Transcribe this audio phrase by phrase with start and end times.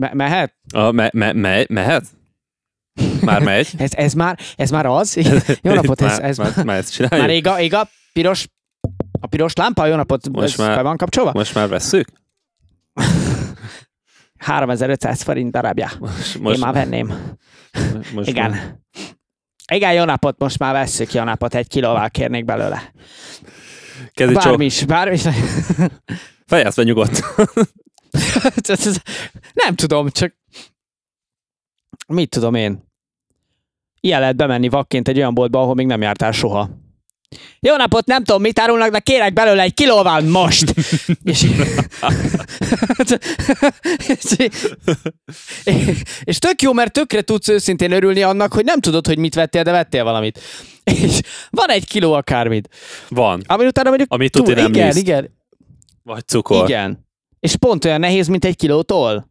[0.00, 0.54] Me- mehet?
[0.74, 2.04] A, me, me, me, mehet?
[3.20, 3.68] Már megy?
[3.78, 5.16] Ez, ez, már, ez már az?
[5.62, 7.20] Jó napot, ez, már, ez már, már ezt csináljuk?
[7.20, 8.46] már ég a, ég a piros,
[9.20, 11.30] a piros lámpa, jó napot, Most ez már- be van kapcsolva?
[11.34, 12.08] Most már vesszük?
[14.38, 15.90] 3500 forint darabja.
[15.98, 17.14] Most, Én most, már venném.
[18.14, 18.80] most Igen.
[19.72, 22.92] Igen, jó napot, most már vesszük, jó napot, egy kilóval kérnék belőle.
[24.12, 24.32] Csók.
[24.32, 25.22] Bármi is, bármi is.
[26.46, 27.20] Fejezd be nyugodt.
[29.64, 30.34] Nem tudom, csak
[32.06, 32.88] mit tudom én.
[34.00, 36.70] Ilyen lehet bemenni vakként egy olyan boltba, ahol még nem jártál soha.
[37.60, 40.74] Jó napot, nem tudom, mit árulnak, de kérek belőle egy kilóval most!
[41.24, 41.46] és,
[46.24, 49.62] és tök jó, mert tökre tudsz őszintén örülni annak, hogy nem tudod, hogy mit vettél,
[49.62, 50.40] de vettél valamit.
[50.84, 52.68] És van egy kiló akármit.
[53.08, 53.42] Van.
[53.46, 54.12] Ami utána mondjuk...
[54.12, 54.98] Ami tuti nem igen, liszt.
[54.98, 55.36] igen,
[56.02, 56.68] Vagy cukor.
[56.68, 57.08] igen.
[57.40, 59.24] És pont olyan nehéz, mint egy kiló toll.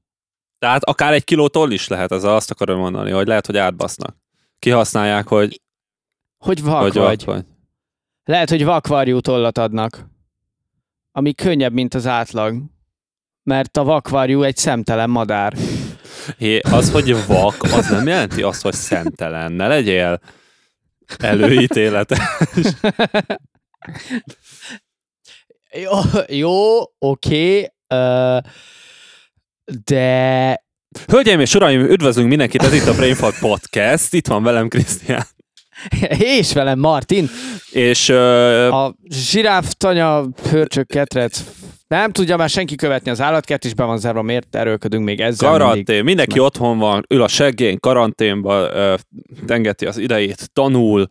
[0.59, 4.15] Tehát akár egy kiló toll is lehet, ez azt akarom mondani, hogy lehet, hogy átbasznak.
[4.59, 5.61] Kihasználják, hogy,
[6.37, 7.25] Hogy vak hogy vagy.
[7.25, 7.45] vagy.
[8.23, 10.07] Lehet, hogy vakvarjú tollat adnak,
[11.11, 12.63] ami könnyebb, mint az átlag.
[13.43, 15.57] Mert a vakvarjú egy szemtelen madár.
[16.37, 19.51] Hé, az, hogy vak, az nem jelenti azt, hogy szemtelen.
[19.51, 20.19] Ne legyél
[21.17, 22.29] előítélete.
[25.71, 25.91] Jó,
[26.45, 27.67] jó oké,
[29.85, 30.63] de
[31.07, 34.13] Hölgyeim és uraim, üdvözlünk mindenkit, ez itt a Brainfart Podcast.
[34.13, 35.23] Itt van velem Krisztián.
[36.17, 37.29] és velem Martin,
[37.71, 41.43] És ö, a zsiráf, tanya, hörcsök, ketrec,
[41.87, 45.49] nem tudja már senki követni az állatkert, is be van zárva, miért erőlködünk még ezzel
[45.49, 46.03] karantén, mindig.
[46.03, 48.95] mindenki otthon van, ül a seggén, karanténba, ö,
[49.45, 51.07] tengeti az idejét, tanul,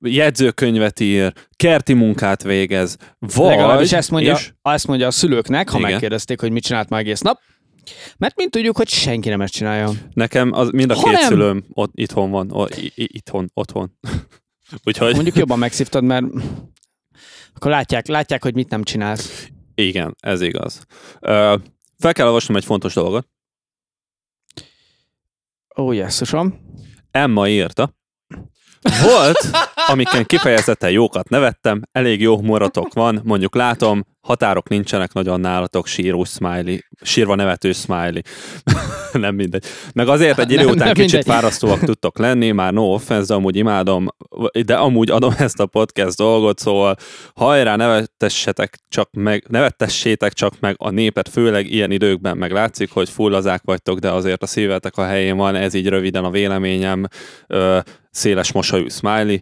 [0.00, 3.46] jegyzőkönyvet ír, kerti munkát végez, vagy...
[3.48, 5.90] Legalábbis ezt mondja, és, ezt mondja a szülőknek, ha Igen.
[5.90, 7.40] megkérdezték, hogy mit csinált ma egész nap.
[8.16, 9.90] Mert mint tudjuk, hogy senki nem ezt csinálja.
[10.12, 13.98] Nekem az, mind a Ha két nem- szülőm ott, itthon van, o, i, itthon, otthon.
[14.84, 16.24] Úgyhogy Mondjuk jobban megszívtad, mert
[17.54, 19.48] akkor látják, látják, hogy mit nem csinálsz.
[19.74, 20.84] igen, ez igaz.
[21.20, 21.56] Ö,
[21.98, 23.28] fel kell olvasnom egy fontos dolgot.
[25.76, 26.60] Ó, jesszusom.
[27.10, 27.94] Emma írta.
[29.02, 29.38] Volt,
[29.90, 36.24] amiken kifejezetten jókat nevettem, elég jó humoratok van, mondjuk látom, határok nincsenek nagyon nálatok, síró
[36.24, 38.20] smiley, sírva nevető smiley.
[39.12, 39.64] nem mindegy.
[39.92, 41.32] Meg azért egy idő Nem- után nem kicsit mindegy.
[41.34, 44.08] fárasztóak tudtok lenni, már no offense, amúgy imádom,
[44.66, 46.96] de amúgy adom ezt a podcast dolgot, szóval
[47.34, 53.08] hajrá, nevetessetek csak meg, nevettessétek csak meg a népet, főleg ilyen időkben meg látszik, hogy
[53.08, 57.06] fullazák vagytok, de azért a szívetek a helyén van, ez így röviden a véleményem,
[58.10, 59.36] széles mosolyú smiley,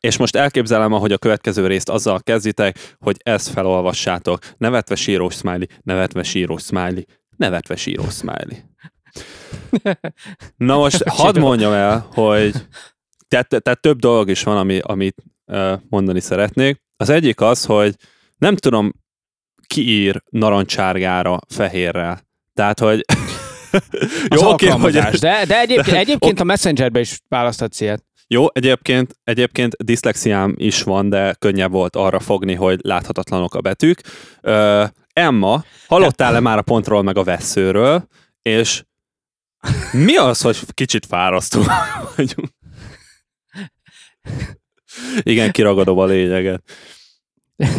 [0.00, 3.48] és most elképzelem, ahogy a következő részt azzal kezditek, hogy ezt
[4.06, 4.58] felolvassátok.
[4.58, 7.04] Nevetve sírós smiley, nevetve sírós smiley,
[7.36, 8.64] nevetve sírós smiley.
[10.56, 12.54] Na most hadd mondjam el, hogy
[13.28, 15.22] tehát, tehát több dolog is van, ami, amit
[15.88, 16.82] mondani szeretnék.
[16.96, 17.94] Az egyik az, hogy
[18.38, 18.92] nem tudom,
[19.66, 22.20] ki ír narancsárgára fehérrel.
[22.54, 23.04] Tehát, hogy
[24.40, 24.92] jó, oké, hogy.
[24.92, 28.04] De, de egyébként, egyébként a Messengerbe is választhatsz ilyet.
[28.28, 34.00] Jó, egyébként, egyébként diszlexiám is van, de könnyebb volt arra fogni, hogy láthatatlanok a betűk.
[34.40, 38.08] Ö, Emma, hallottál-e már a pontról meg a veszőről,
[38.42, 38.84] és
[39.92, 41.62] mi az, hogy kicsit fárasztó
[42.16, 42.48] vagyunk?
[45.20, 46.62] Igen, kiragadom a lényeget.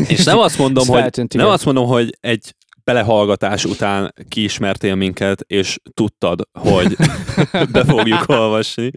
[0.08, 5.42] És nem azt mondom, hogy, feltűnt, nem azt mondom, hogy egy belehallgatás után kiismertél minket,
[5.48, 6.96] és tudtad, hogy
[7.72, 8.92] be fogjuk olvasni.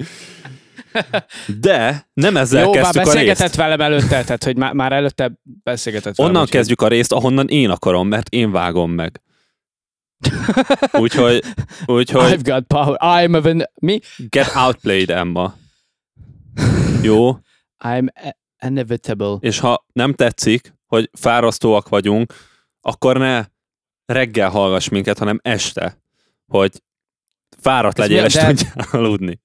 [1.61, 3.57] De nem ezzel Jó, kezdtük a beszélgetett részt.
[3.57, 6.33] velem előtte, tehát hogy már, már előtte beszélgetett velem.
[6.33, 9.21] Onnan kezdjük a részt, ahonnan én akarom, mert én vágom meg.
[10.93, 11.45] Úgyhogy,
[11.87, 12.99] úgyhogy I've got power.
[13.01, 13.99] I'm a van- mi?
[14.29, 15.55] get outplayed, Emma.
[17.03, 17.39] Jó?
[17.85, 18.09] I'm
[18.67, 19.37] inevitable.
[19.41, 22.35] És ha nem tetszik, hogy fárasztóak vagyunk,
[22.81, 23.45] akkor ne
[24.05, 25.99] reggel hallgass minket, hanem este,
[26.47, 26.83] hogy
[27.61, 29.41] fáradt legyél, és de- tudjál aludni.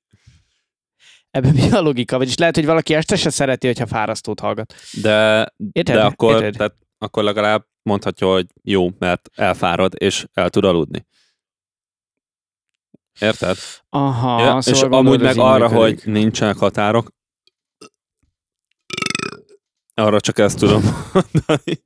[1.35, 2.17] Ebben mi a logika?
[2.17, 4.73] Vagyis lehet, hogy valaki este se szereti, hogyha fárasztót hallgat.
[5.01, 5.95] De, Érted?
[5.95, 6.53] de akkor, Érted?
[6.57, 11.05] tehát, akkor legalább mondhatja, hogy jó, mert elfárad, és el tud aludni.
[13.19, 13.57] Érted?
[13.89, 16.03] Aha, Ja, szóval és gondolod, amúgy meg arra, működik.
[16.03, 17.11] hogy nincsenek határok,
[19.93, 20.83] arra csak ezt tudom
[21.13, 21.83] mondani.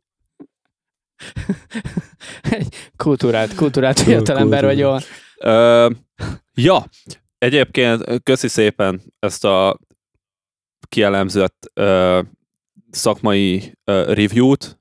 [2.97, 5.01] Kultúrát, kultúrát fiatalember vagy jól.
[5.37, 5.89] Ö,
[6.53, 6.85] ja,
[7.39, 9.79] egyébként köszi szépen ezt a
[10.89, 12.21] kielemzett ö,
[12.91, 14.79] szakmai ö, review-t.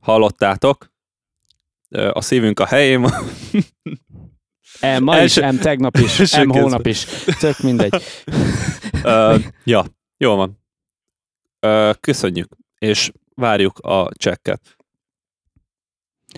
[0.00, 0.92] Hallottátok?
[1.88, 3.12] Ö, a szívünk a helyén van.
[4.98, 6.62] M ma is, Első- M tegnap is, első M kézben.
[6.62, 7.04] hónap is.
[7.38, 8.02] Tök mindegy.
[9.02, 9.84] Ö, ja,
[10.16, 10.60] jól van.
[11.60, 12.48] Ö, köszönjük,
[12.78, 14.75] és várjuk a csekket.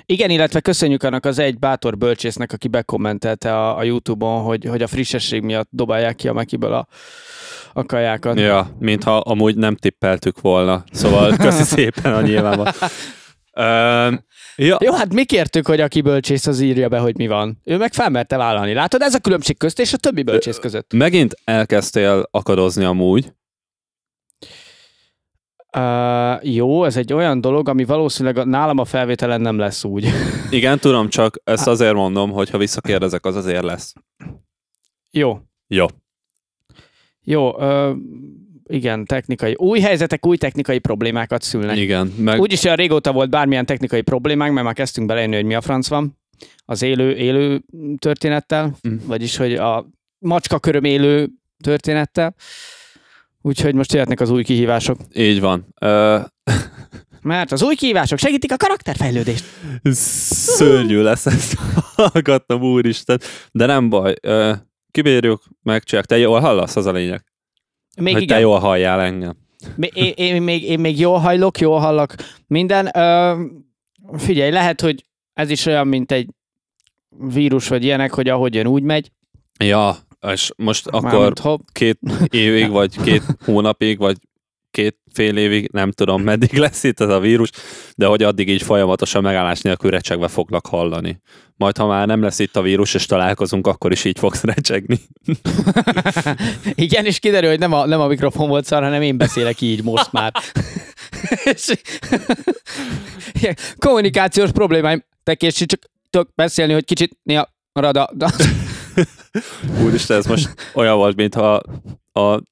[0.06, 4.82] Igen, illetve köszönjük annak az egy bátor bölcsésznek, aki bekommentelte a, a YouTube-on, hogy, hogy
[4.82, 6.86] a frissesség miatt dobálják ki a Mekiből a,
[7.72, 8.38] a kajákat.
[8.38, 10.84] Ja, mintha amúgy nem tippeltük volna.
[10.92, 12.72] Szóval köszi szépen a nyilvánban.
[13.52, 14.12] Ö,
[14.56, 17.60] ja, Jó, hát mi kértük, hogy aki bölcsész, az írja be, hogy mi van.
[17.64, 18.72] Ő meg felmerte vállalni.
[18.72, 20.92] Látod, ez a különbség közt és a többi bölcsész között.
[20.92, 23.32] megint elkezdtél akadozni amúgy.
[25.76, 30.06] Uh, jó, ez egy olyan dolog, ami valószínűleg nálam a felvételen nem lesz úgy.
[30.50, 33.92] Igen, tudom, csak ezt azért mondom, hogy ha visszakérdezek, az azért lesz.
[35.10, 35.86] jó, Jó.
[37.24, 37.52] jó.
[37.56, 37.96] Uh,
[38.70, 39.54] igen, technikai.
[39.58, 41.76] Új helyzetek új technikai problémákat szülnek.
[41.76, 45.54] Igen, meg Úgyis olyan régóta volt bármilyen technikai problémánk, mert már kezdtünk belejönni, hogy mi
[45.54, 46.18] a franc van
[46.64, 47.62] az élő, élő
[47.98, 48.96] történettel, Mm.
[49.06, 49.86] vagyis hogy a
[50.18, 51.28] macska köröm élő
[51.62, 52.34] történettel.
[53.40, 54.98] Úgyhogy most jöhetnek az új kihívások.
[55.14, 55.66] így van.
[55.80, 56.18] Ö,
[57.22, 59.44] Mert az új kihívások segítik a karakterfejlődést.
[59.92, 61.54] szörnyű lesz ezt
[61.94, 63.20] hallgattam, úristen.
[63.52, 64.14] De nem baj.
[64.22, 64.52] Ö,
[64.90, 66.10] kibírjuk, megcsináljuk.
[66.10, 67.24] Te jól hallasz, az a lényeg.
[68.00, 68.36] Még hogy igen.
[68.36, 69.36] te jól halljál engem.
[69.92, 72.14] Én, én, még, én még jól hajlok, jól hallak
[72.46, 72.90] minden.
[72.96, 73.34] Ö,
[74.16, 76.28] figyelj, lehet, hogy ez is olyan, mint egy
[77.18, 79.10] vírus vagy ilyenek, hogy ahogy jön, úgy megy.
[79.64, 79.96] Ja,
[80.26, 81.98] és most akkor Mármint, hopp, két
[82.30, 84.16] évig, vagy két hónapig, vagy
[84.70, 87.50] két fél évig, nem tudom meddig lesz itt ez a vírus,
[87.94, 91.20] de hogy addig így folyamatosan megállás nélkül recsegve foglak hallani.
[91.56, 95.00] Majd, ha már nem lesz itt a vírus, és találkozunk, akkor is így fogsz recsegni.
[96.74, 99.82] Igen, és kiderül, hogy nem a, nem a mikrofon volt szar, hanem én beszélek így
[99.82, 100.32] most már.
[103.78, 105.04] Kommunikációs problémáim.
[105.22, 105.80] Te késsi csak
[106.10, 108.10] tudok beszélni, hogy kicsit néha marad a...
[109.84, 111.62] Úristen, ez most olyan volt, mintha
[112.12, 112.42] a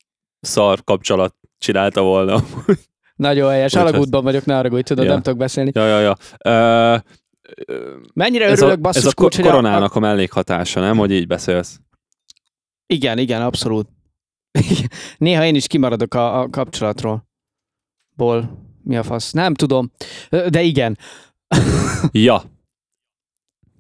[0.41, 2.43] szar kapcsolat csinálta volna.
[3.17, 3.75] Nagyon helyes.
[3.75, 5.11] Alagútban vagyok, ne arra tudod, Ja.
[5.11, 5.71] nem tudok beszélni.
[5.75, 6.17] Ja, ja, ja.
[6.45, 6.97] Ö,
[8.15, 10.97] Mennyire ez örülök, a, basszus, ez a kulcs, hogy a- koronának a mellékhatása, nem?
[10.97, 11.81] Hogy így beszélsz.
[12.87, 13.89] Igen, igen, abszolút.
[15.19, 17.29] Néha én is kimaradok a, a kapcsolatról.
[18.17, 18.65] Ból.
[18.83, 19.33] Mi a fasz?
[19.33, 19.93] Nem tudom.
[20.49, 20.99] De igen.
[22.11, 22.43] Ja.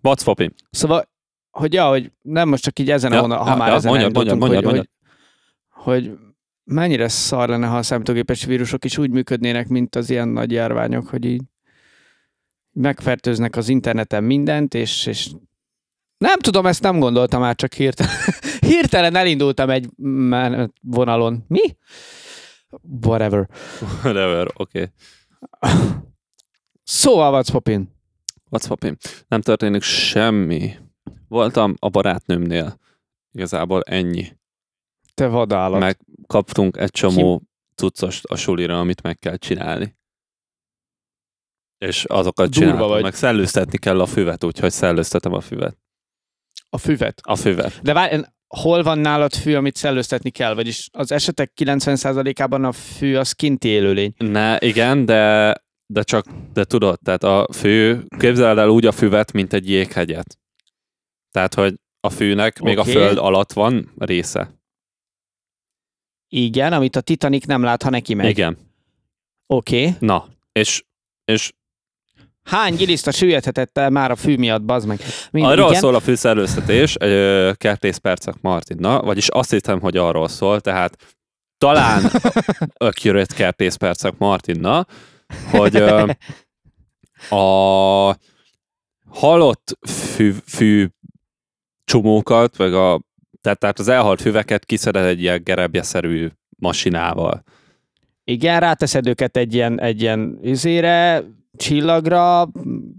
[0.02, 0.50] What's poppin'?
[0.70, 1.08] Szóval,
[1.56, 3.74] hogy ja, hogy nem most csak így ezen Ja, a honnan, ha ja, már ja,
[3.74, 4.88] ezen mondjad, elindultunk, mondjad, hogy, mondjad,
[5.72, 6.18] hogy, hogy
[6.64, 11.08] mennyire szar lenne, ha a számítógépes vírusok is úgy működnének, mint az ilyen nagy járványok,
[11.08, 11.42] hogy így
[12.72, 15.30] megfertőznek az interneten mindent, és, és
[16.18, 18.12] nem tudom, ezt nem gondoltam már, csak hirtelen,
[18.70, 19.88] hirtelen elindultam egy
[20.80, 21.44] vonalon.
[21.48, 21.76] Mi?
[23.02, 23.48] Whatever.
[24.02, 24.78] Whatever, oké.
[24.78, 24.92] Okay.
[26.82, 27.94] Szóval, what's poppin?
[28.50, 28.96] What's poppin'?
[29.28, 30.72] Nem történik semmi.
[31.28, 32.78] Voltam a barátnőmnél.
[33.32, 34.36] Igazából ennyi.
[35.14, 35.80] Te vadállat.
[35.80, 35.98] Meg...
[36.26, 37.42] Megkaptunk egy csomó
[37.74, 39.96] cuccost a sulira, amit meg kell csinálni.
[41.78, 42.88] És azokat Durva csináltam.
[42.88, 43.02] vagy.
[43.02, 45.76] Meg szellőztetni kell a füvet, úgyhogy szellőztetem a füvet.
[46.70, 47.20] A füvet.
[47.22, 47.82] A füvet.
[47.82, 50.54] De várj, hol van nálad fű, amit szellőztetni kell?
[50.54, 54.14] Vagyis az esetek 90%-ában a fű az kinti élőlény.
[54.16, 55.54] Ne, igen, de,
[55.86, 60.38] de csak, de tudod, tehát a fű, képzeld el úgy a füvet, mint egy jéghegyet.
[61.36, 64.50] Tehát, hogy a fűnek még a föld alatt van része.
[66.28, 68.28] Igen, amit a Titanic nem lát, ha neki megy.
[68.28, 68.58] Igen.
[69.46, 69.86] Oké.
[69.86, 69.96] Okay.
[70.00, 70.84] Na, és,
[71.24, 71.52] és
[72.42, 75.00] Hány giliszta süllyedhetett el már a fű miatt, bazd meg?
[75.30, 75.80] Mind, arról igen.
[75.80, 76.96] szól a fűszerőztetés,
[77.56, 81.16] kertész percek Martinna, vagyis azt hiszem, hogy arról szól, tehát
[81.58, 82.10] talán
[82.88, 84.86] accurate kertész percek Martinna,
[85.50, 86.10] hogy ö,
[87.40, 88.16] a
[89.08, 90.88] halott fű, fű
[91.86, 93.00] csomókat, meg a,
[93.40, 96.28] tehát, tehát az elhalt füveket kiszeded egy ilyen gerebjeszerű
[96.58, 97.42] masinával.
[98.24, 101.24] Igen, ráteszed őket egy ilyen, egy ilyen izére,
[101.56, 102.48] csillagra,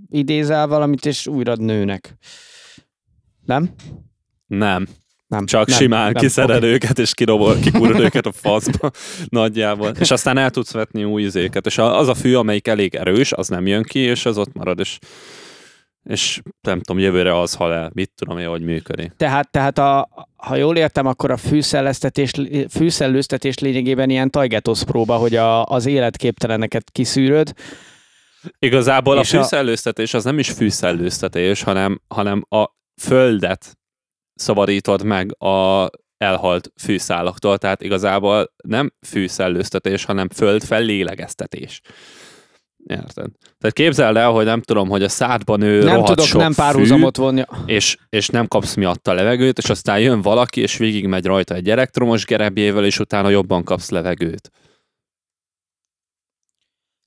[0.10, 2.18] idézel valamit, és újra nőnek.
[3.46, 3.70] Nem?
[4.48, 4.88] Nem,
[5.28, 5.46] Nem.
[5.46, 6.22] csak nem, simán nem.
[6.22, 6.68] kiszeded Oké.
[6.68, 8.92] őket, és kirobol, kikurod őket a faszba
[9.30, 9.92] nagyjából.
[10.00, 11.66] És aztán el tudsz vetni új izéket.
[11.66, 14.80] És az a fű, amelyik elég erős, az nem jön ki, és az ott marad,
[14.80, 14.98] és,
[16.08, 17.92] és nem tudom, jövőre az hal el.
[17.94, 19.12] Mit tudom én, hogy működik.
[19.18, 22.32] Tehát, tehát a, ha jól értem, akkor a fűszellőztetés,
[22.70, 27.54] fűszellőztetés lényegében ilyen tajgetosz próba, hogy a, az életképteleneket kiszűröd.
[28.60, 32.66] Igazából a- fűszellőztetés az nem is fűszellőztetés, hanem, hanem a
[33.02, 33.78] földet
[34.36, 41.82] szabadítod meg a elhalt fűszálaktól, tehát igazából nem fűszellőztetés, hanem föld fellélegeztetés.
[42.88, 43.32] Érted?
[43.58, 46.62] Tehát képzeld el, hogy nem tudom, hogy a szádban ő Nem tudok sok nem fű,
[46.62, 47.44] párhuzamot vonni.
[47.66, 51.70] és, és nem kapsz miatta levegőt, és aztán jön valaki, és végig megy rajta egy
[51.70, 54.52] elektromos gerebjével, és utána jobban kapsz levegőt.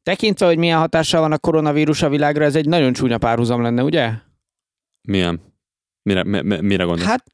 [0.03, 3.83] Tekintve, hogy milyen hatással van a koronavírus a világra, ez egy nagyon csúnya párhuzam lenne,
[3.83, 4.13] ugye?
[5.09, 5.41] Milyen?
[6.03, 7.09] Mire, mi, mi- mire gondolsz?
[7.09, 7.25] Hát,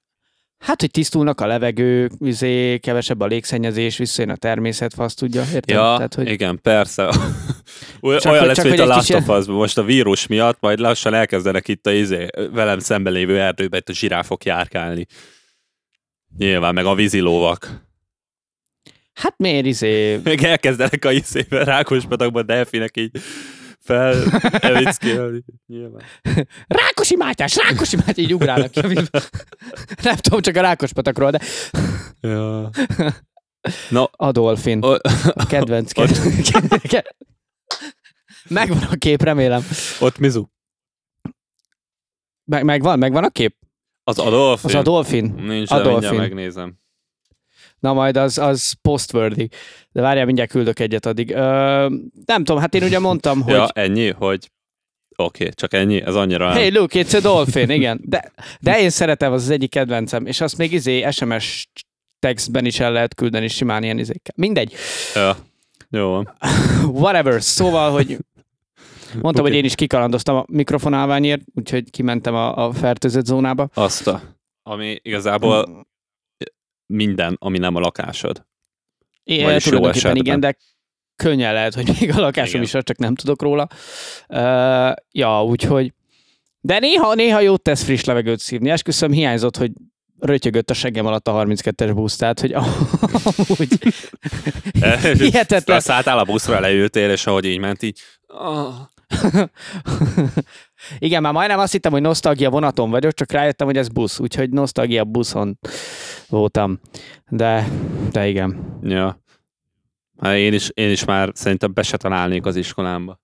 [0.59, 5.69] hát, hogy tisztulnak a levegő, izé, kevesebb a légszennyezés, visszajön a természet, azt tudja, érted?
[5.69, 7.05] Ja, Tehát, hogy igen, persze.
[8.01, 10.57] Oly- Csak Olyan hogy- lesz, csak mint a Last of Us, most a vírus miatt,
[10.61, 15.07] majd lassan elkezdenek itt a izé, velem szemben lévő erdőbe itt a zsiráfok járkálni.
[16.39, 17.85] Nyilván, meg a vízilóvak.
[19.15, 20.21] hát miért izé...
[20.25, 23.11] Meg elkezdenek a izébe, rákospatakban delfinek így
[23.87, 24.23] fel
[24.61, 25.45] evickélni.
[25.67, 26.03] Nyilván.
[26.67, 28.81] Rákosi Mátyás, Rákosi Mátyás, így ugrálnak ki.
[30.03, 31.41] Nem tudom, csak a Rákospatakról, de
[32.21, 32.71] Ja.
[33.91, 34.93] No, Adolfin, o-
[35.35, 35.93] a kedvenc.
[36.51, 36.91] kedvenc.
[38.49, 39.63] Megvan a kép, remélem.
[40.01, 40.45] ott Mizu.
[42.45, 43.57] Meg, megvan, megvan a kép?
[44.05, 44.65] Az Adolf?
[44.65, 45.35] Az Adolfin.
[45.37, 46.15] Nincs, Adolfin.
[46.19, 46.79] megnézem.
[47.87, 49.49] Na majd az, az postworthy.
[49.93, 51.31] De várjál, mindjárt küldök egyet addig.
[51.31, 51.89] Ö,
[52.25, 54.51] nem tudom, hát én ugye mondtam, hogy Ja, ennyi, hogy
[55.17, 56.51] oké, okay, csak ennyi, ez annyira.
[56.51, 58.01] Hey, look, it's a dolphin, igen.
[58.03, 60.27] De, de én szeretem, az az egyik kedvencem.
[60.27, 61.69] És azt még izé SMS
[62.19, 64.35] textben is el lehet küldeni simán ilyen izékkel.
[64.37, 64.73] Mindegy.
[65.15, 65.37] Ja.
[65.91, 66.33] Jó van.
[67.03, 67.43] Whatever.
[67.43, 68.19] Szóval, hogy
[69.13, 69.53] mondtam, Oké.
[69.53, 73.69] hogy én is kikalandoztam a mikrofonálványért, úgyhogy kimentem a, a fertőzött zónába.
[73.75, 74.23] Azt a,
[74.63, 75.87] ami igazából
[76.87, 78.47] minden, ami nem a lakásod.
[79.23, 80.25] Én vagyis jó tulajdonképpen esetben.
[80.25, 80.57] igen, de
[81.17, 82.63] könnyen lehet, hogy még a lakásom Igen.
[82.63, 83.69] is csak nem tudok róla.
[84.29, 85.93] Uh, ja, úgyhogy
[86.67, 88.71] de néha, néha jót tesz friss levegőt szívni.
[88.71, 89.71] Esküszöm, hiányzott, hogy
[90.19, 92.53] rötyögött a seggem alatt a 32-es busz, tehát, hogy
[93.47, 93.79] amúgy
[95.19, 95.81] hihetetlen.
[95.81, 98.01] Szálltál a buszra, leültél, és ahogy így ment, így...
[98.27, 98.75] Oh.
[100.99, 104.51] Igen, már majdnem azt hittem, hogy nosztalgia vonaton vagyok, csak rájöttem, hogy ez busz, úgyhogy
[104.51, 105.59] nosztalgia buszon
[106.29, 106.81] voltam.
[107.29, 107.69] De,
[108.11, 108.79] de igen.
[108.83, 109.21] Ja.
[110.19, 113.21] Hát én is, én is már szerintem be se találnék az iskolámba.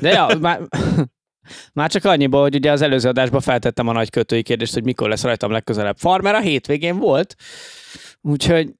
[0.00, 0.60] De ja, már,
[1.72, 5.08] már csak annyiból, hogy ugye az előző adásban feltettem a nagy kötői kérdést, hogy mikor
[5.08, 7.36] lesz rajtam legközelebb farmer, a hétvégén volt,
[8.20, 8.74] úgyhogy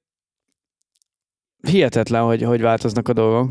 [1.67, 3.49] hihetetlen, hogy, hogy változnak a dolgok.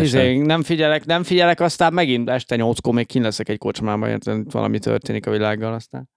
[0.00, 4.52] Izé, nem figyelek, nem figyelek, aztán megint este nyolckor még kin leszek egy kocsmában, érted,
[4.52, 6.08] valami történik a világgal aztán.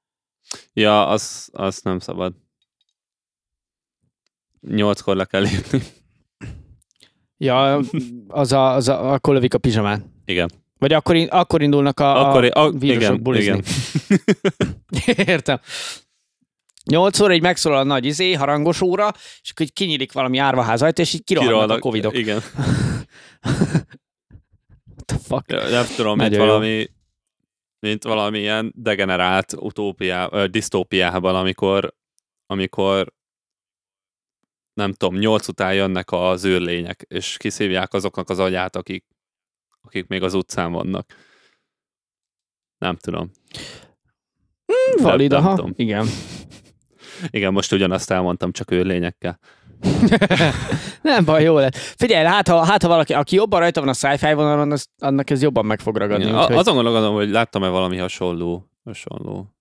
[0.74, 2.34] Ja, az, az nem szabad.
[4.62, 5.82] Nyolckor le kell lépni.
[7.38, 7.80] Ja,
[8.28, 10.22] az a, az a, akkor lövik a pizsamán.
[10.26, 10.50] Igen.
[10.78, 13.62] Vagy akkor, in- akkor indulnak a, Akkor, a a, vírusok igen, bulizni.
[14.98, 15.16] igen.
[15.28, 15.60] Értem.
[16.86, 19.12] Nyolc óra így megszólal a nagy izé, harangos óra,
[19.42, 22.18] és akkor így kinyílik valami árvaház ajta, és így kirohannak a Kirohannak, covidok.
[22.18, 22.42] Igen.
[24.96, 25.52] What the fuck?
[25.52, 26.90] Ja, Nem tudom, mint valami,
[27.80, 31.94] mint valami ilyen degenerált utópiá, ö, disztópiában, amikor,
[32.46, 33.14] amikor
[34.74, 39.06] nem tudom, nyolc után jönnek az őrlények, és kiszívják azoknak az agyát, akik,
[39.82, 41.14] akik még az utcán vannak.
[42.78, 43.32] Nem tudom.
[44.98, 45.70] Valid, nem aha.
[45.76, 46.08] Igen.
[47.30, 49.40] Igen, most ugyanazt elmondtam, csak őrlényekkel.
[51.02, 51.76] Nem baj, jó lett.
[51.76, 55.30] Figyelj, hát ha, hát ha valaki, aki jobban rajta van a sci-fi vonalon, az, annak
[55.30, 56.24] ez jobban meg fog ragadni.
[56.24, 56.56] Igen, úgyhogy...
[56.56, 59.56] azon gondolkodom, hogy láttam-e valami hasonló, hasonló.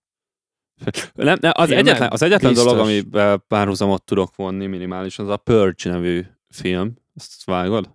[1.14, 2.72] Nem, nem, az, egyetlen, az egyetlen Biztos.
[2.72, 6.94] dolog, amiben párhuzamot tudok vonni minimális, az a Purge nevű film.
[7.14, 7.90] Ezt vágod?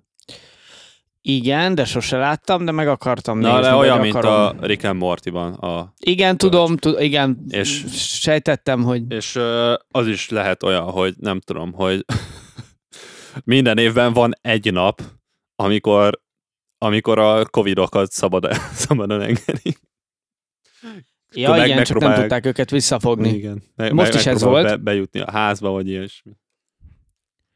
[1.23, 3.71] Igen, de sose láttam, de meg akartam Na, nézni.
[3.71, 4.57] vagy olyan, mint akarom.
[4.59, 5.53] a Rick and Morty-ban.
[5.53, 7.83] A, Igen, tudom, tud, igen, És-
[8.19, 9.39] sejtettem, hogy és
[9.87, 12.05] az is lehet olyan, hogy nem tudom, hogy
[13.43, 15.01] minden évben van egy nap,
[15.55, 16.21] amikor,
[16.77, 18.53] amikor a covidokat szabad,
[18.85, 19.75] szabadon engedni.
[21.33, 23.29] ja, meg- igen, csak nem tudták őket visszafogni.
[23.29, 23.63] Igen.
[23.75, 24.65] Me- Most is ez volt.
[24.65, 26.31] Be, bejutni a házba, vagy ilyesmi.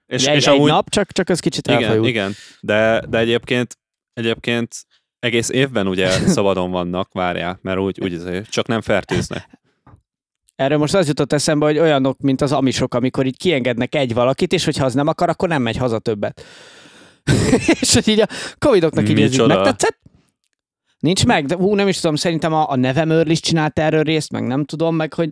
[0.05, 2.07] És, egy, és egy amúgy, nap, csak, csak ez kicsit igen, elfajult.
[2.07, 3.77] igen, de, de egyébként,
[4.13, 4.75] egyébként
[5.19, 9.63] egész évben ugye szabadon vannak, várjál, mert úgy, úgy azért, csak nem fertőznek.
[10.55, 14.53] Erről most az jutott eszembe, hogy olyanok, mint az amisok, amikor így kiengednek egy valakit,
[14.53, 16.45] és hogyha az nem akar, akkor nem megy haza többet.
[17.81, 19.99] és hogy így a covidoknak így ez megtetszett.
[20.99, 24.31] Nincs meg, de hú, nem is tudom, szerintem a, a nevemőr is csinált erről részt,
[24.31, 25.29] meg nem tudom, meg hogy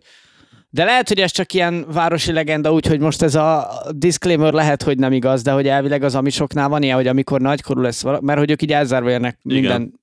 [0.74, 4.98] de lehet, hogy ez csak ilyen városi legenda, úgyhogy most ez a disclaimer lehet, hogy
[4.98, 8.51] nem igaz, de hogy elvileg az amisoknál van ilyen, hogy amikor nagykorú lesz mert hogy
[8.51, 9.60] ők így elzárva érnek Igen.
[9.60, 10.00] minden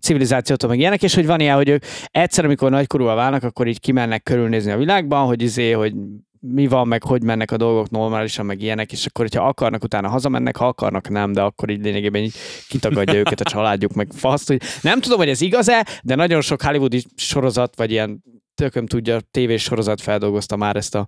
[0.00, 3.80] civilizációtól, meg ilyenek, és hogy van ilyen, hogy ők egyszer, amikor nagykorúval válnak, akkor így
[3.80, 5.94] kimennek körülnézni a világban, hogy izé, hogy
[6.40, 10.08] mi van, meg hogy mennek a dolgok normálisan, meg ilyenek, és akkor, hogyha akarnak, utána
[10.08, 12.34] hazamennek, ha akarnak, nem, de akkor így lényegében így
[12.68, 16.62] kitagadja őket a családjuk, meg faszt, hogy nem tudom, hogy ez igaz-e, de nagyon sok
[16.62, 18.22] hollywoodi sorozat, vagy ilyen
[18.56, 21.06] tököm tudja, tévés sorozat feldolgozta már ezt a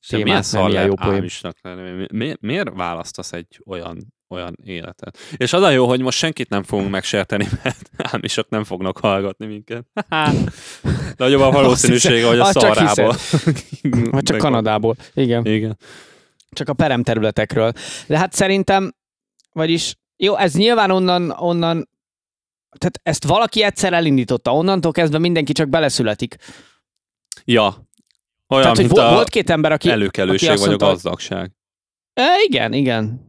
[0.00, 2.06] És milyen témát, szar nem ilyen lehet jó ámisnak lenni?
[2.12, 5.18] Mi- Miért, választasz egy olyan, olyan életet?
[5.36, 9.46] És az a jó, hogy most senkit nem fogunk megsérteni, mert ámisok nem fognak hallgatni
[9.46, 9.86] minket.
[11.16, 13.16] Nagyobb a valószínűsége, hogy a csak szarából.
[14.10, 14.96] Vagy csak Kanadából.
[15.14, 15.46] Igen.
[15.46, 15.78] Igen.
[16.50, 17.72] csak a perem területekről.
[18.06, 18.94] De hát szerintem,
[19.52, 21.88] vagyis jó, ez nyilván onnan, onnan
[22.78, 26.36] tehát ezt valaki egyszer elindította, onnantól kezdve mindenki csak beleszületik.
[27.44, 27.62] Ja.
[28.48, 29.90] Olyan, tehát, hogy mint volt, a két ember, aki...
[29.90, 31.50] előkelőség aki vagy a mondta, hogy- gazdagság.
[32.14, 33.26] E, igen, igen.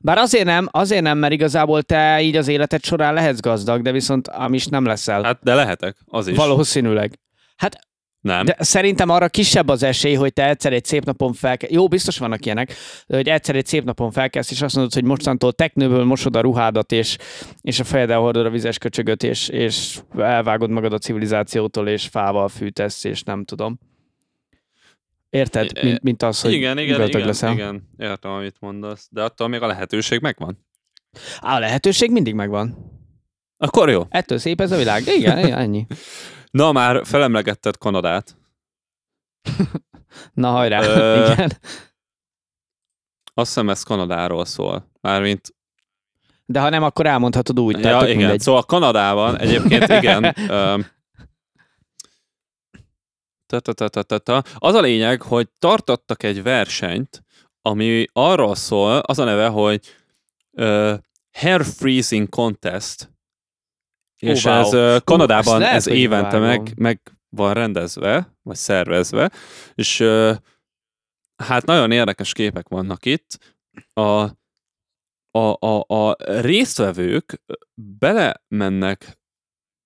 [0.00, 3.92] Bár azért nem, azért nem, mert igazából te így az életed során lehetsz gazdag, de
[3.92, 5.22] viszont amis nem leszel.
[5.22, 6.36] Hát, de lehetek, az is.
[6.36, 7.18] Valószínűleg.
[7.56, 7.78] Hát
[8.26, 8.44] Nem.
[8.44, 12.18] De szerintem arra kisebb az esély, hogy te egyszer egy szép napon fel Jó, biztos
[12.18, 12.74] vannak ilyenek,
[13.06, 16.92] hogy egyszer egy szép napon felkelsz, és azt mondod, hogy mostantól teknőből mosod a ruhádat,
[16.92, 17.16] és,
[17.60, 22.48] és a fejedel hordod a vizes köcsögöt, és, és elvágod magad a civilizációtól, és fával
[22.48, 23.78] fűtesz, és nem tudom.
[25.30, 25.70] Érted?
[25.74, 27.52] E- Mint, mint az, hogy igen, igen, igen, leszel.
[27.52, 30.66] igen, értem, amit mondasz, de attól még a lehetőség megvan.
[31.40, 32.94] Á, a lehetőség mindig megvan.
[33.56, 34.02] Akkor jó.
[34.08, 35.02] Ettől szép ez a világ.
[35.06, 35.86] Igen, igen ennyi.
[36.56, 38.36] Na, már felemlegetted Kanadát.
[40.32, 40.82] Na hajrá.
[40.82, 41.50] Ö, igen.
[43.34, 44.90] Azt hiszem ez Kanadáról szól.
[45.00, 45.54] Mármint,
[46.44, 47.78] De ha nem, akkor elmondhatod úgy.
[47.78, 48.40] ja, igen, mindegy.
[48.40, 50.24] szóval Kanadában egyébként igen.
[54.54, 57.24] Az a lényeg, hogy tartottak egy versenyt,
[57.62, 59.94] ami arról szól, az a neve, hogy
[60.50, 60.94] uh,
[61.32, 63.15] Hair Freezing Contest.
[64.18, 64.54] És wow.
[64.54, 69.30] ez Kanadában lehet, ez évente meg, meg van rendezve, vagy szervezve,
[69.74, 70.04] és
[71.36, 73.38] hát nagyon érdekes képek vannak itt.
[73.92, 74.00] A,
[75.30, 77.42] a, a, a résztvevők
[77.98, 79.18] belemennek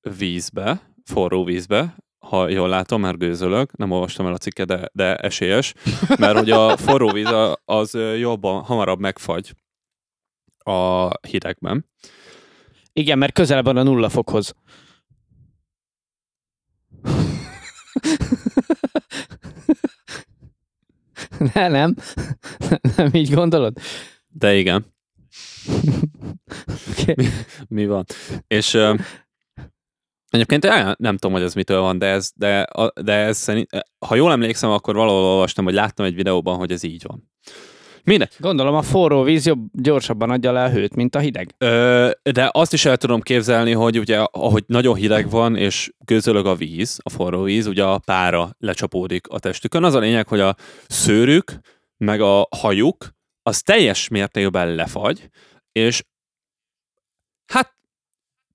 [0.00, 5.16] vízbe, forró vízbe, ha jól látom, már gőzölök, nem olvastam el a cikket, de, de
[5.16, 5.74] esélyes,
[6.18, 7.28] mert hogy a forró víz
[7.64, 9.54] az jobban, hamarabb megfagy
[10.58, 11.86] a hidegben.
[13.00, 14.54] Igen, mert közelebb van a nulla fokhoz.
[21.54, 21.94] ne, nem.
[22.96, 23.78] Nem így gondolod?
[24.28, 24.86] De igen,
[26.90, 27.14] Okay.
[27.68, 28.04] mi van.
[28.46, 28.94] És ö,
[30.30, 30.62] egyébként
[30.98, 32.66] nem tudom, hogy ez mitől van, de ez, de,
[33.00, 33.68] de ez szerint,
[34.06, 37.30] ha jól emlékszem, akkor valahol olvastam, hogy láttam egy videóban, hogy ez így van.
[38.04, 38.34] Mindegy.
[38.38, 41.54] Gondolom a forró víz jobb, gyorsabban adja le a hőt, mint a hideg.
[41.58, 46.46] Ö, de azt is el tudom képzelni, hogy ugye ahogy nagyon hideg van, és gőzölög
[46.46, 49.84] a víz, a forró víz, ugye a pára lecsapódik a testükön.
[49.84, 51.58] Az a lényeg, hogy a szőrük,
[51.96, 53.08] meg a hajuk,
[53.42, 55.28] az teljes mértékben lefagy,
[55.72, 56.04] és
[57.46, 57.76] hát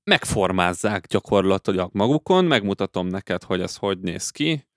[0.04, 4.68] megformázzák gyakorlatilag magukon, megmutatom neked, hogy ez hogy néz ki.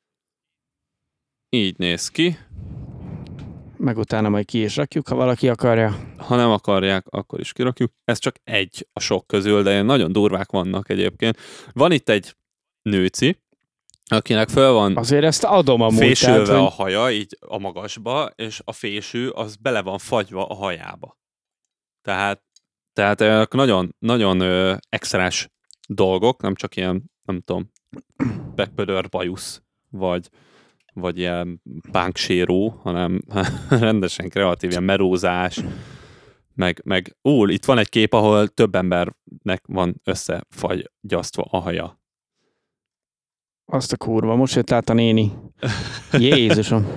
[1.49, 2.39] Így néz ki.
[3.79, 5.97] Meg utána majd ki is rakjuk, ha valaki akarja.
[6.17, 7.93] Ha nem akarják, akkor is kirakjuk.
[8.05, 11.39] Ez csak egy a sok közül, de nagyon durvák vannak egyébként.
[11.73, 12.37] Van itt egy
[12.83, 13.43] nőci,
[14.05, 15.99] akinek föl van Azért ezt adom amúgy.
[15.99, 20.55] fésülve tehát, a haja, így a magasba, és a fésű az bele van fagyva a
[20.55, 21.19] hajába.
[22.03, 22.43] Tehát,
[22.93, 25.49] tehát nagyon, nagyon ö, extrás
[25.89, 27.73] dolgok, nem csak ilyen, nem tudom,
[28.55, 30.29] bekpödör bajusz, vagy,
[31.01, 33.21] vagy ilyen pánkséró, hanem
[33.69, 35.61] rendesen kreatív, ilyen merózás,
[36.55, 42.01] meg, meg ú, itt van egy kép, ahol több embernek van összefagyasztva a haja.
[43.65, 45.33] Azt a kurva, most jött át a néni.
[46.13, 46.87] Jézusom.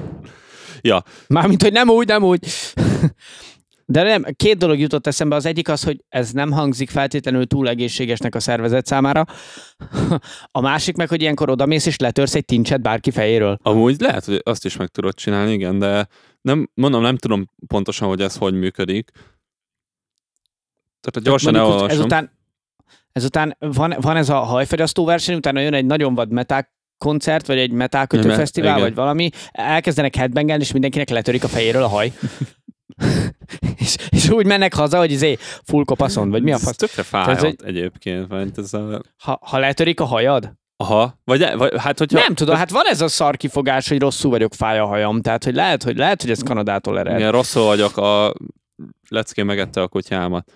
[0.83, 1.03] Ja.
[1.27, 2.47] Mármint, hogy nem úgy, nem úgy.
[3.91, 5.35] De nem, két dolog jutott eszembe.
[5.35, 9.25] Az egyik az, hogy ez nem hangzik feltétlenül túl egészségesnek a szervezet számára.
[10.51, 13.57] A másik meg, hogy ilyenkor odamész és letörsz egy tincset bárki fejéről.
[13.61, 16.07] Amúgy lehet, hogy azt is meg tudod csinálni, igen, de
[16.41, 19.11] nem, mondom, nem tudom pontosan, hogy ez hogy működik.
[20.99, 21.99] Tehát gyorsan Mondjuk, elolvasom.
[21.99, 22.31] ezután,
[23.11, 27.57] ezután van, van ez a hajfagyasztó verseny, utána jön egy nagyon vad meták koncert, vagy
[27.57, 28.87] egy kötőfesztivál, igen.
[28.87, 32.11] vagy valami, elkezdenek headbangelni, és mindenkinek letörik a fejéről a haj.
[33.77, 36.75] és, és, úgy mennek haza, hogy izé, full kopaszon, vagy mi a fasz?
[36.75, 38.27] tökre Tehát, fájhat hogy- egyébként.
[38.27, 39.01] Vagy ez a...
[39.17, 40.53] Ha, ha letörik a hajad?
[40.77, 42.19] Aha, vagy, vagy hát hogyha...
[42.19, 45.43] nem tudom, hát van ez a szar kifogás, hogy rosszul vagyok, fáj a hajam, tehát
[45.43, 47.17] hogy lehet, hogy, lehet, hogy ez Kanadától ered.
[47.17, 48.33] Igen, rosszul vagyok, a
[49.09, 50.51] leckén megette a kutyámat.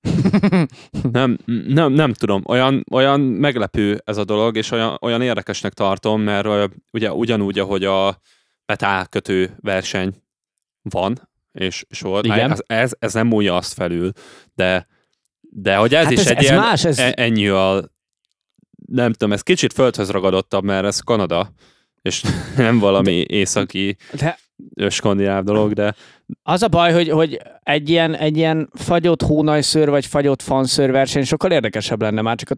[1.12, 6.20] Nem, nem, nem tudom, olyan, olyan meglepő ez a dolog, és olyan, olyan érdekesnek tartom,
[6.20, 8.20] mert ö, ugye ugyanúgy, ahogy a
[8.64, 10.14] petálkötő verseny
[10.82, 12.24] van, és, volt.
[12.26, 12.50] Igen.
[12.50, 14.10] Ez, ez, ez nem múlja azt felül,
[14.54, 14.86] de,
[15.40, 17.90] de hogy ez Hát is ez- egy ez ilyen, más, ez- e- ennyi a,
[18.86, 21.52] nem tudom, ez kicsit földhöz ragadottabb, mert ez Kanada,
[22.02, 22.22] és
[22.56, 24.38] nem valami északi De
[24.88, 25.94] skandináv dolog, de
[26.42, 31.24] az a baj, hogy, hogy egy, ilyen, egy ilyen fagyott hónajszőr vagy fagyott fanszőr verseny
[31.24, 32.56] sokkal érdekesebb lenne már csak a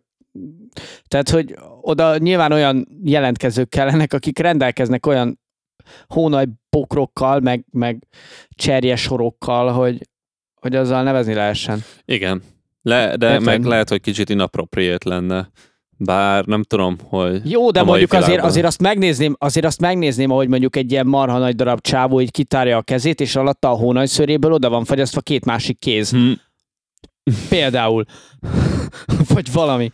[1.09, 5.41] tehát, hogy oda nyilván olyan jelentkezők kellenek, akik rendelkeznek olyan
[6.07, 8.07] hónaj bokrokkal, meg, meg
[8.55, 10.09] cserjesorokkal, hogy,
[10.55, 11.83] hogy azzal nevezni lehessen.
[12.05, 12.43] igen.
[12.85, 13.45] Le, de Érted?
[13.45, 15.51] meg lehet, hogy kicsit inappropriate lenne.
[15.97, 18.51] Bár nem tudom, hogy Jó, de mondjuk azért, világban.
[18.51, 22.31] azért, azt megnézném, azért azt megnézném, ahogy mondjuk egy ilyen marha nagy darab csávó így
[22.31, 26.11] kitárja a kezét, és alatta a hónajszöréből oda van fagyasztva két másik kéz.
[26.11, 26.33] hm,
[27.49, 28.05] Például.
[29.35, 29.91] Vagy valami.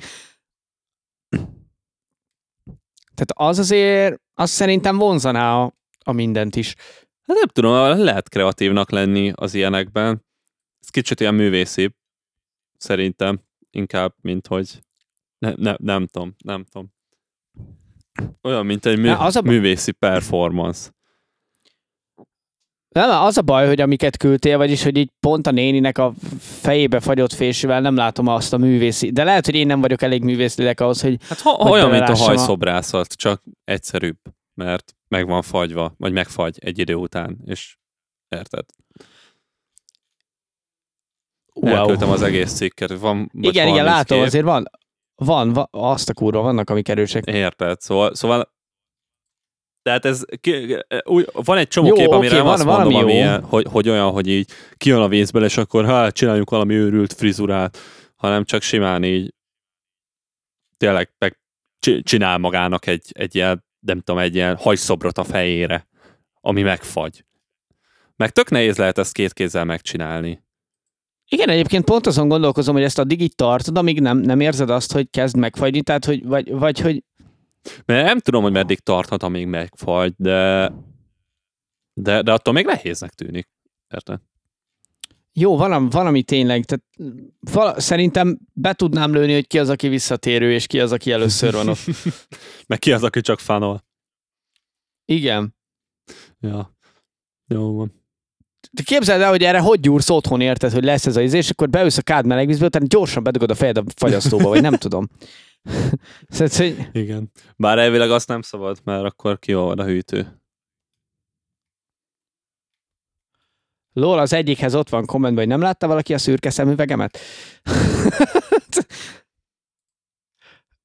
[3.14, 5.72] Tehát az azért, azt szerintem vonzaná a,
[6.08, 6.74] a mindent is.
[7.26, 10.24] hát nem tudom, lehet kreatívnak lenni az ilyenekben.
[10.80, 11.94] Ez kicsit ilyen művészi,
[12.78, 13.40] szerintem,
[13.70, 14.80] inkább, mint hogy
[15.38, 16.92] ne, ne, nem tudom, nem tudom.
[18.42, 20.90] Olyan, mint egy mű, Na, az a művészi performance.
[22.88, 27.00] Nem, az a baj, hogy amiket küldtél, vagyis, hogy így pont a néninek a fejébe
[27.00, 29.10] fagyott fésűvel nem látom azt a művészi.
[29.10, 32.02] De lehet, hogy én nem vagyok elég művészileg ahhoz, hogy Hát ha, Hogy olyan, mint
[32.02, 34.16] a belelássam a- hajszobrászat, csak egyszerűbb,
[34.58, 37.76] mert meg van fagyva, vagy megfagy egy idő után, és
[38.28, 38.64] érted?
[41.54, 41.74] wow.
[41.74, 44.26] Elküldtem az egész cikket, van Igen, igen, 30 látom, kép.
[44.26, 44.70] azért van,
[45.14, 47.26] van, van, azt a kurva, vannak, amik erősek.
[47.26, 47.80] Érted?
[47.80, 48.56] Szóval, szóval
[49.82, 53.12] tehát ez, ki, úgy, van egy csomó Jó, kép, amire nem van azt mondom, ami
[53.12, 57.12] ilyen, hogy, hogy olyan, hogy így kijön a vízből, és akkor hát csináljunk valami őrült
[57.12, 57.78] frizurát,
[58.16, 59.34] hanem csak simán így
[60.76, 61.40] tényleg meg
[61.78, 65.86] csi- csinál magának egy, egy ilyen, nem tudom, egy ilyen hajszobrot a fejére,
[66.40, 67.24] ami megfagy.
[68.16, 70.42] Meg tök nehéz lehet ezt két kézzel megcsinálni.
[71.28, 74.92] Igen, egyébként pont azon gondolkozom, hogy ezt addig így tartod, amíg nem, nem érzed azt,
[74.92, 77.04] hogy kezd megfagyni, tehát hogy, vagy, vagy hogy
[77.84, 80.72] Mert nem tudom, hogy meddig tarthat, amíg megfagy, de,
[81.92, 83.48] de, de attól még nehéznek tűnik.
[83.88, 84.20] Érted?
[85.38, 86.84] Jó, van, am- van ami tényleg, tehát
[87.52, 91.52] vala, szerintem be tudnám lőni, hogy ki az, aki visszatérő, és ki az, aki először
[91.52, 91.78] van ott.
[92.66, 93.84] Meg ki az, aki csak fanol.
[95.04, 95.56] Igen.
[96.40, 96.76] Ja.
[97.46, 97.92] Jó van.
[98.70, 101.50] De képzeld el, hogy erre hogy gyúrsz otthon, érted, hogy lesz ez a izé, és
[101.50, 105.08] akkor beülsz a kád melegvízbe, utána gyorsan bedugod a fejed a fagyasztóba, vagy nem tudom.
[106.28, 107.30] Szóval, hogy Igen.
[107.56, 110.42] Bár elvileg azt nem szabad, mert akkor kiolvad a hűtő.
[113.98, 117.18] Lola az egyikhez ott van kommentben, hogy nem látta valaki a szürke szemüvegemet?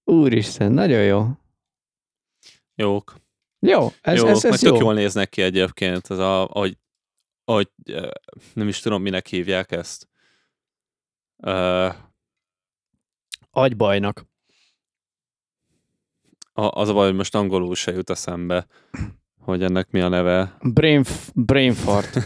[0.04, 1.28] Úristen, nagyon jó.
[2.76, 3.15] Jók.
[3.60, 4.28] Jó, ez, Jók.
[4.28, 4.80] ez, ez tök jó.
[4.80, 6.12] jól néznek ki egyébként.
[6.12, 6.78] Ez a, ahogy,
[7.45, 7.71] ahogy,
[8.54, 10.10] nem is tudom, minek hívják ezt.
[11.38, 11.93] Uh,
[13.52, 14.26] Agybajnak.
[16.54, 18.67] az a baj, hogy most angolul se jut eszembe,
[19.39, 20.58] hogy ennek mi a neve.
[20.62, 22.17] Brain, brain fart.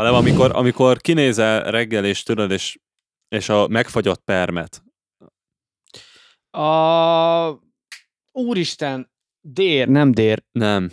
[0.00, 2.78] hanem amikor, amikor kinézel reggel, és tudod, és,
[3.28, 4.82] és a megfagyott permet.
[6.50, 7.58] A...
[8.32, 9.10] Úristen,
[9.40, 10.44] dér, nem dér.
[10.52, 10.90] Nem.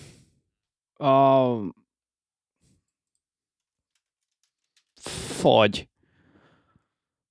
[0.94, 1.48] A...
[5.40, 5.90] Fagy.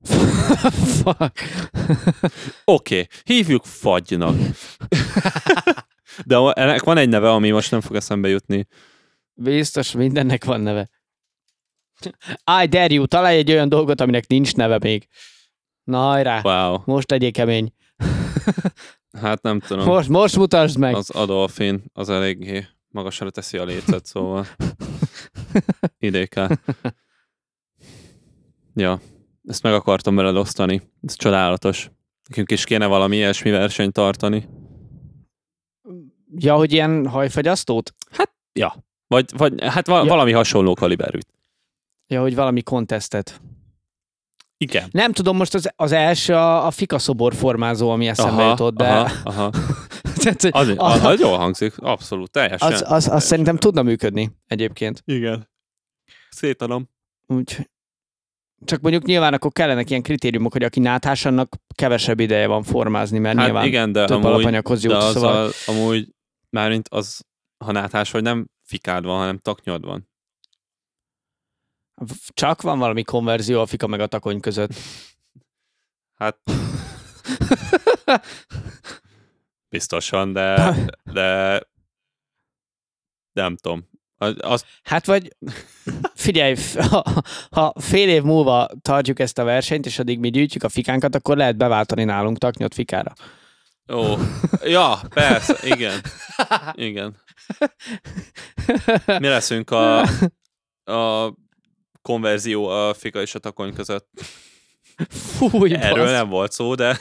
[1.03, 1.41] Fuck.
[2.65, 4.37] Oké, okay, hívjuk fagynak.
[6.25, 8.67] De ennek van egy neve, ami most nem fog eszembe jutni.
[9.35, 10.89] Biztos mindennek van neve.
[12.63, 15.09] I dare you, találj egy olyan dolgot, aminek nincs neve még.
[15.85, 16.79] Na hajrá, Wow.
[16.85, 17.73] most legyél kemény.
[19.21, 19.85] Hát nem tudom.
[19.85, 20.95] Most, most mutasd meg.
[20.95, 24.47] Az Adolfin az eléggé magasra teszi a lécet, szóval
[25.99, 26.49] idé kell.
[28.75, 29.01] Ja,
[29.45, 30.83] ezt meg akartam veled osztani.
[31.03, 31.91] Ez csodálatos.
[32.29, 34.49] Nekünk is kéne valami ilyesmi versenyt tartani.
[36.37, 37.95] Ja, hogy ilyen hajfagyasztót?
[38.53, 38.85] Ja.
[39.07, 40.09] Vagy, vagy hát va- Ja.
[40.09, 41.27] valami hasonló kaliberűt.
[42.07, 43.41] Ja, hogy valami kontesztet.
[44.59, 44.89] Igen.
[44.91, 48.89] Nem tudom, most az, az első a, a fikaszobor formázó, ami eszembe Aha, jutott, de
[48.89, 49.51] aha, aha.
[50.23, 52.73] Tehát, hogy Az, az, az jól hangzik, abszolút, teljesen.
[52.73, 55.03] az, az, az szerintem tudna működni egyébként.
[55.05, 55.49] Igen.
[56.31, 56.89] Szétadom.
[57.27, 57.69] Úgy,
[58.65, 63.19] csak mondjuk nyilván akkor kellenek ilyen kritériumok, hogy aki náthás, annak kevesebb ideje van formázni,
[63.19, 65.03] mert Hát nyilván igen, de több amúgy, alapanyaghoz de jut.
[65.03, 65.47] az Szóval...
[65.47, 66.09] a, amúgy,
[66.51, 67.21] mármint az,
[67.65, 70.09] ha náthás vagy nem fikád van, hanem taknyod van.
[72.29, 74.71] Csak van valami konverzió a fika meg a takony között.
[76.15, 76.39] Hát
[79.75, 81.61] biztosan, de, de
[83.33, 83.89] nem tudom.
[84.39, 85.37] Az, Hát vagy
[86.15, 86.55] figyelj,
[86.91, 87.05] ha,
[87.51, 91.37] ha fél év múlva tartjuk ezt a versenyt, és addig mi gyűjtjük a fikánkat, akkor
[91.37, 93.13] lehet beváltani nálunk taknyot fikára.
[93.93, 94.15] ó,
[94.63, 96.01] ja, persze, igen.
[96.73, 97.17] Igen.
[99.21, 100.01] Mi leszünk a,
[100.85, 101.35] a
[102.07, 104.09] konverzió a fika és a takony között?
[105.37, 106.13] Fúj, Erről basz.
[106.13, 106.99] nem volt szó, de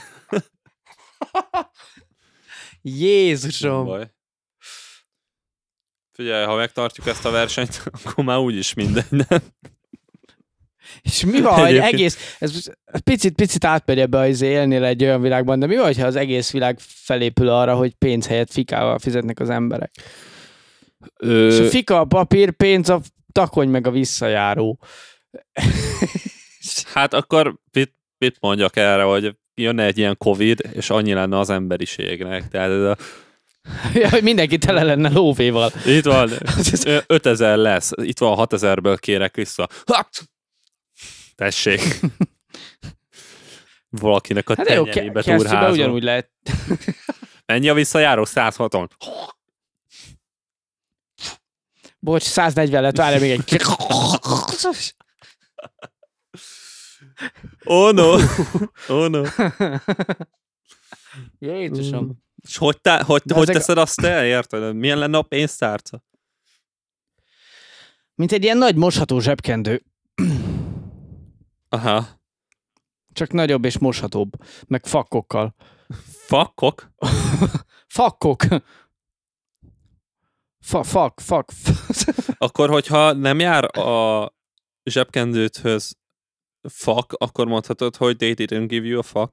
[2.82, 3.84] Jézusom.
[3.84, 4.10] baj.
[6.12, 9.42] Figyelj, ha megtartjuk ezt a versenyt, akkor már úgyis mindegy, nem?
[11.02, 12.68] És mi van, hogy egész, ez
[13.04, 16.78] picit-picit átmegy ebbe az élnél egy olyan világban, de mi van, ha az egész világ
[16.80, 19.90] felépül arra, hogy pénz helyett fikával fizetnek az emberek?
[21.16, 23.00] Ö, És a fika a papír, pénz a
[23.36, 24.78] takony meg a visszajáró.
[26.94, 31.50] Hát akkor mit, mit mondjak erre, hogy jönne egy ilyen Covid, és annyi lenne az
[31.50, 32.48] emberiségnek.
[32.48, 32.96] Tehát ez a,
[34.00, 35.70] Ja, hogy mindenki tele lenne lóvéval.
[35.86, 36.30] itt van,
[36.84, 39.68] ö, 5000 lesz, itt van 6000-ből kérek vissza.
[39.86, 40.08] Ha!
[41.34, 41.80] Tessék.
[43.88, 45.70] Valakinek a Hát tenyerébe ke- turházol.
[45.72, 46.30] ugyanúgy lehet.
[47.46, 48.24] Mennyi a visszajáró?
[48.24, 48.90] 160.
[52.06, 53.60] Bocs, 140 lett, várj még egy.
[57.64, 58.16] Oh no.
[58.88, 59.22] Oh no.
[61.38, 62.22] Jézusom.
[62.42, 64.74] És hogy, te, hogy, De hogy ezek- teszed azt el, érted?
[64.74, 66.02] Milyen lenne a pénztárca?
[68.14, 69.82] Mint egy ilyen nagy mosható zsebkendő.
[71.68, 72.06] Aha.
[73.12, 74.30] Csak nagyobb és moshatóbb.
[74.66, 75.54] Meg fakkokkal.
[76.26, 76.90] Fakok?
[77.86, 78.42] Fakkok.
[80.66, 81.50] Fa, fak, fak.
[82.46, 84.32] Akkor, hogyha nem jár a
[84.84, 85.96] zsebkendőthöz
[86.68, 89.32] fak, akkor mondhatod, hogy they didn't give you a fuck?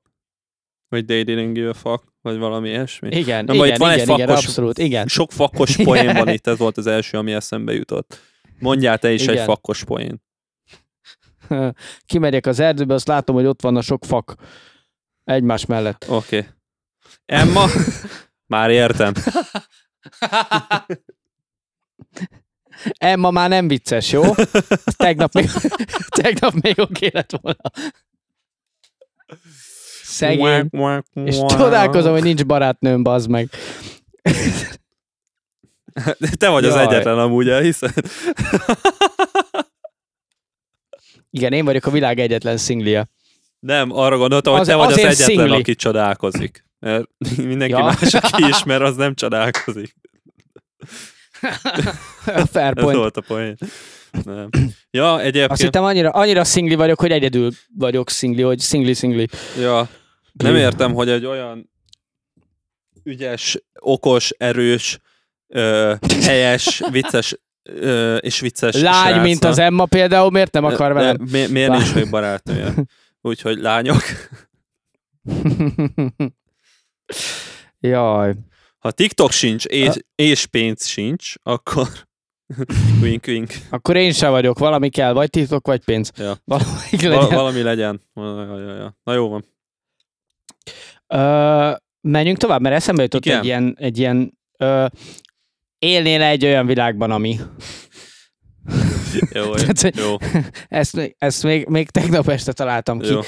[0.88, 2.04] Vagy they didn't give a fuck?
[2.22, 3.16] Vagy valami ilyesmi?
[3.16, 5.08] Igen, Na, majd igen, van egy igen, igen, abszolút, igen.
[5.08, 8.20] Sok fakkos poén van itt, ez volt az első, ami eszembe jutott.
[8.60, 9.38] Mondjál te is Igen.
[9.38, 10.24] egy fakkos poén.
[12.06, 14.36] Kimegyek az erdőbe, azt látom, hogy ott van a sok fak
[15.24, 16.06] egymás mellett.
[16.10, 16.38] Oké.
[16.38, 16.50] Okay.
[17.26, 17.66] Emma?
[18.54, 19.14] Már értem.
[22.98, 24.22] Emma már nem vicces, jó?
[24.86, 25.50] Az tegnap még,
[26.22, 27.72] tegnap még oké lett volna.
[30.04, 30.70] Szegény.
[31.14, 33.50] És csodálkozom, hogy nincs barátnőm, bazd meg.
[36.38, 36.86] Te vagy az Jaj.
[36.86, 37.94] egyetlen amúgy, elhiszed?
[41.30, 43.08] Igen, én vagyok a világ egyetlen szinglia.
[43.60, 45.60] Nem, arra gondoltam, hogy Az- te vagy az azért egyetlen, szingli.
[45.60, 46.66] aki csodálkozik.
[46.80, 47.06] Mert
[47.38, 47.84] mindenki Ja.
[47.84, 49.96] más, aki ismer, az nem csodálkozik.
[52.52, 52.98] Fair Ez point.
[52.98, 53.58] volt a poén.
[54.24, 54.50] Nem.
[54.92, 59.28] Ja, Azt egyébként, hittem annyira, annyira szingli vagyok, hogy egyedül vagyok szingli, hogy szingli-szingli.
[59.60, 59.90] ja,
[60.34, 61.70] nem értem, hogy egy olyan
[63.04, 65.00] ügyes, okos, erős,
[65.48, 70.94] ö, helyes, vicces ö, és vicces Lány, srác, mint az Emma például, miért nem akar
[70.94, 71.18] velem?
[71.32, 72.74] mi, miért Bár- nincs még barátnője?
[73.22, 74.02] Úgyhogy lányok,
[77.80, 78.34] Jaj.
[78.84, 81.88] Ha TikTok sincs és, és pénz sincs, akkor
[83.02, 83.54] wink wink.
[83.70, 86.12] Akkor én sem vagyok, valami kell, vagy titok, vagy pénz.
[86.16, 86.38] Ja.
[86.46, 87.36] Valamelyik Val- legyen.
[87.38, 88.02] valami legyen.
[88.16, 88.98] Ja, ja, ja.
[89.04, 89.46] Na jó van.
[91.08, 93.38] Ö, menjünk tovább, mert eszembe jutott Igen.
[93.40, 94.86] egy ilyen, egy ilyen ö,
[95.80, 97.40] élnél egy olyan világban, ami.
[99.32, 100.16] Jó, Tehát, jó,
[100.68, 103.20] Ezt, még- ezt még, még tegnap este találtam ki, jó.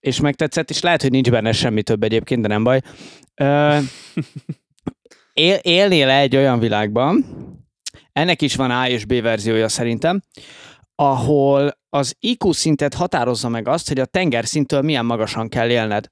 [0.00, 2.80] és megtetszett, és lehet, hogy nincs benne semmi több egyébként, de nem baj.
[3.34, 3.78] Ö,
[5.40, 7.24] él, élnél egy olyan világban,
[8.12, 10.22] ennek is van A és B verziója szerintem,
[10.94, 16.10] ahol az IQ szintet határozza meg azt, hogy a tengerszintől milyen magasan kell élned.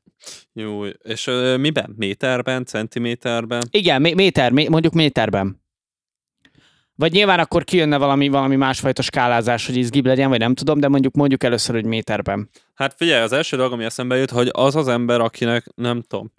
[0.52, 1.94] Jó, és ö, miben?
[1.96, 3.62] Méterben, centiméterben?
[3.70, 5.62] Igen, mé- méter, mé- mondjuk méterben.
[6.94, 10.88] Vagy nyilván akkor kijönne valami, valami másfajta skálázás, hogy izgibb legyen, vagy nem tudom, de
[10.88, 12.50] mondjuk mondjuk először, hogy méterben.
[12.74, 16.32] Hát figyelj, az első dolog, ami eszembe jut, hogy az az ember, akinek, nem tudom,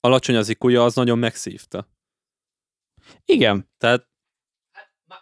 [0.00, 1.88] alacsony az ikuja, az nagyon megszívta.
[3.24, 3.68] Igen.
[3.78, 4.08] Tehát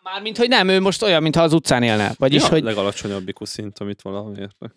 [0.03, 2.13] Mármint, hogy nem, ő most olyan, mintha az utcán élne.
[2.19, 4.75] Vagyis, ja, hogy legalacsonyabb IQ szint, amit valahol értek.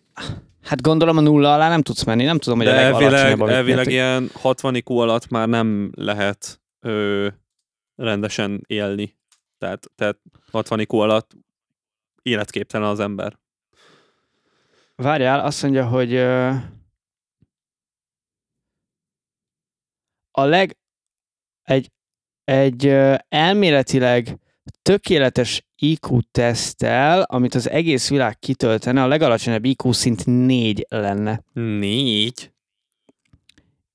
[0.61, 3.39] hát gondolom a nulla alá nem tudsz menni, nem tudom, hogy De a elvileg, legalacsonyabb.
[3.41, 3.93] amit elvileg mértek.
[3.93, 7.27] ilyen 60 IQ alatt már nem lehet ö,
[7.95, 9.17] rendesen élni.
[9.57, 10.17] Tehát, tehát
[10.51, 11.31] 60 IQ alatt
[12.21, 13.39] életképtelen az ember.
[14.95, 16.51] Várjál, azt mondja, hogy ö,
[20.31, 20.77] a leg
[21.63, 21.91] egy,
[22.47, 22.85] egy
[23.29, 24.39] elméletileg
[24.81, 31.43] tökéletes IQ teszttel, amit az egész világ kitöltene, a legalacsonyabb IQ szint 4 lenne.
[31.53, 32.51] Négy?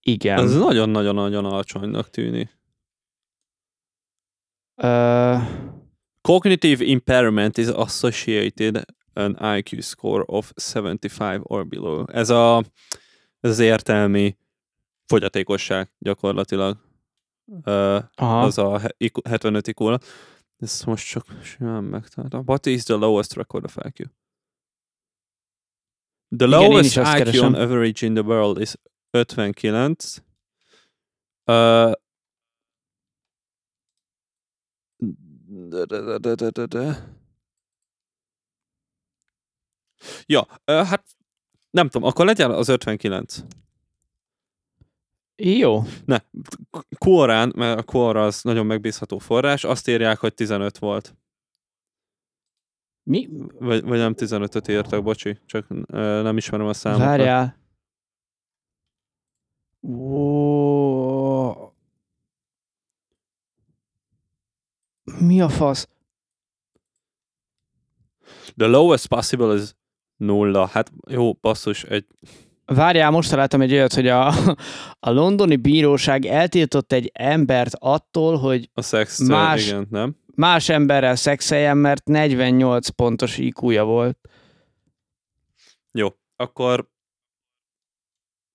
[0.02, 0.38] Igen.
[0.38, 2.58] Ez nagyon-nagyon-nagyon alacsonynak tűnik.
[4.74, 5.36] Ö,
[6.20, 12.04] Cognitive impairment is associated an IQ score of 75 or below.
[12.06, 12.64] Ez, a,
[13.40, 14.36] ez az értelmi
[15.06, 16.91] fogyatékosság gyakorlatilag.
[17.64, 18.42] Aha.
[18.42, 20.04] az a he- IQ 75 IQ alatt.
[20.56, 22.42] Ezt most csak simán megtaláltam.
[22.46, 24.06] What is the lowest record of IQ?
[26.36, 27.44] The Igen, lowest IQ keresem.
[27.44, 28.74] on average in the world is
[29.10, 30.22] 59.
[31.44, 31.92] Uh,
[35.68, 37.08] de, de, de, de, de, de, de.
[40.26, 41.04] Ja, hát
[41.70, 43.44] nem tudom, akkor legyen az 59.
[45.36, 45.82] Jó.
[46.04, 46.18] Ne,
[46.98, 51.16] Quorán, mert a Quora az nagyon megbízható forrás, azt írják, hogy 15 volt.
[53.02, 53.28] Mi?
[53.58, 57.06] Vagy, vagy nem 15-öt írtak, bocsi, csak ö, nem ismerem a számokat.
[57.06, 57.60] Várjál.
[59.88, 61.72] Ó.
[65.18, 65.88] Mi a fasz?
[68.56, 69.74] The lowest possible is
[70.16, 70.66] nulla.
[70.66, 72.06] Hát jó, basszus, egy...
[72.64, 74.26] Várjál, most találtam egy olyat, hogy a,
[75.00, 80.16] a londoni bíróság eltiltott egy embert attól, hogy A szex, Más- igen, nem?
[80.34, 84.18] más emberrel szexeljen, mert 48 pontos IQ-ja volt.
[85.92, 86.90] Jó, akkor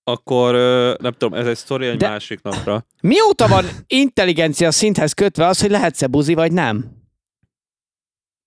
[0.04, 0.54] akkor
[1.02, 2.10] nem tudom, ez egy sztori egy De...
[2.10, 2.86] másik napra.
[3.02, 6.92] Mióta van intelligencia szinthez kötve az, hogy lehetsz-e buzi, vagy nem?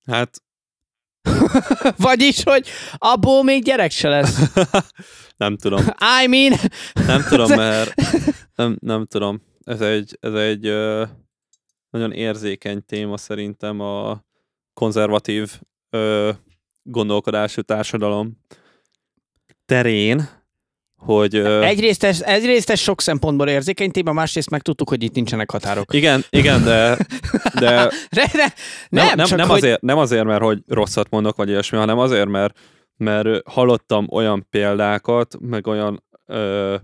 [0.07, 0.43] Hát
[1.97, 4.39] Vagyis, hogy abból még gyerek se lesz.
[5.37, 5.85] nem tudom.
[6.23, 6.59] I mean,
[7.07, 7.95] Nem tudom, mert
[8.55, 9.43] nem, nem tudom.
[9.65, 11.05] Ez egy, ez egy ö,
[11.91, 14.25] nagyon érzékeny téma szerintem a
[14.75, 15.61] konzervatív
[15.91, 16.31] ö,
[16.83, 18.39] gondolkodású társadalom
[19.65, 20.40] terén,
[21.01, 25.51] hogy egyrészt ez, egyrészt ez sok szempontból érzékeny téma, másrészt meg tudtuk, hogy itt nincsenek
[25.51, 25.95] határok.
[25.95, 26.97] igen, igen, de,
[27.59, 28.53] de De, de,
[28.89, 29.57] nem, nem, nem, csak nem, hogy...
[29.57, 32.59] azért, nem azért, mert hogy rosszat mondok, vagy ilyesmi, hanem azért, mert,
[32.97, 36.77] mert hallottam olyan példákat, meg olyan ö,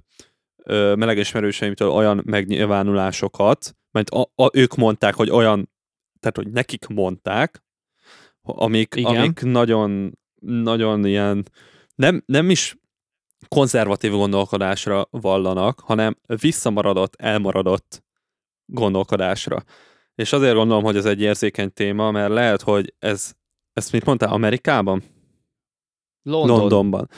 [0.65, 5.71] ö, melegismerőseimtől olyan megnyilvánulásokat, mert a, a, ők mondták, hogy olyan,
[6.21, 7.65] tehát hogy nekik mondták,
[8.43, 9.17] amik, Igen.
[9.17, 11.45] amik nagyon, nagyon ilyen,
[11.95, 12.77] nem, nem is
[13.49, 18.03] konzervatív gondolkodásra vallanak, hanem visszamaradott, elmaradott
[18.67, 19.63] gondolkodásra.
[20.15, 23.33] És azért gondolom, hogy ez egy érzékeny téma, mert lehet, hogy ez,
[23.73, 25.03] ezt mit mondtál, Amerikában?
[26.23, 26.59] London.
[26.59, 27.09] Londonban.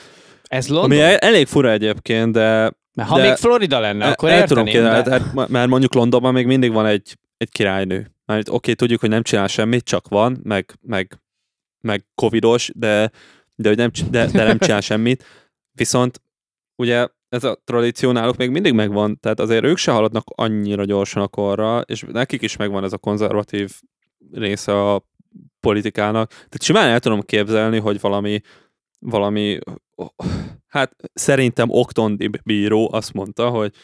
[0.43, 0.91] Ez London?
[0.91, 4.65] Ami el- elég fura egyébként, de Mert ha de- még Florida lenne, akkor el, tudom
[4.65, 5.11] képzelni, de...
[5.11, 8.15] hát, mert mondjuk Londonban még mindig van egy, egy királynő.
[8.25, 11.21] Mert oké, okay, tudjuk, hogy nem csinál semmit, csak van, meg, meg,
[11.81, 13.11] meg covidos, de,
[13.55, 15.25] de, hogy nem, de, de nem csinál semmit.
[15.79, 16.23] Viszont
[16.77, 21.23] ugye ez a tradíció náluk még mindig megvan, tehát azért ők se haladnak annyira gyorsan
[21.23, 23.81] a korra, és nekik is megvan ez a konzervatív
[24.33, 25.03] része a
[25.61, 26.29] politikának.
[26.29, 28.41] Tehát simán el tudom képzelni, hogy valami,
[28.99, 29.59] valami
[30.67, 33.75] hát szerintem Oktondi bíró azt mondta, hogy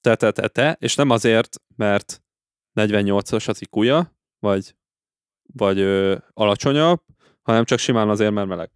[0.00, 2.22] te, te, te, te, és nem azért, mert
[2.74, 4.74] 48-as az ikuja, vagy,
[5.52, 7.00] vagy ö, alacsonyabb,
[7.42, 8.70] hanem csak simán azért, mert meleg.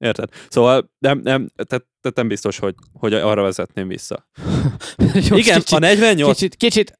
[0.00, 0.28] Érted?
[0.48, 4.26] Szóval nem, nem, tehát, tehát nem biztos, hogy, hogy arra vezetném vissza.
[5.14, 6.32] Most Igen, kicsit, a 48...
[6.32, 6.98] Kicsit, kicsit,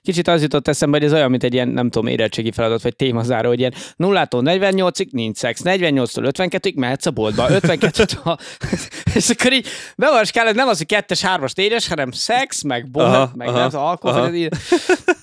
[0.00, 2.96] kicsit az jutott eszembe, hogy ez olyan, mint egy ilyen, nem tudom, érettségi feladat, vagy
[2.96, 8.38] témazáró, hogy ilyen 0-tól 48-ig nincs szex, 48-tól 52-ig mehetsz a boltba, 52-től...
[9.16, 9.66] és akkor így
[9.96, 13.80] bevarskálod, nem az, hogy kettes, hármas, négyes, hanem szex, meg bohet, Aha, meg aha, nem
[13.80, 14.34] alkohol, aha.
[14.34, 14.54] így-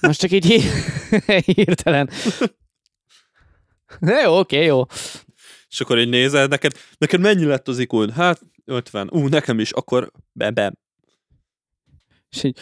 [0.02, 0.46] most csak így
[1.56, 2.10] hirtelen.
[4.00, 4.86] De jó, oké, jó.
[5.70, 8.12] És akkor így nézed, neked, neked mennyi lett az ikún?
[8.12, 9.10] Hát 50.
[9.12, 10.74] Ú, nekem is, akkor be, be.
[12.30, 12.58] És így,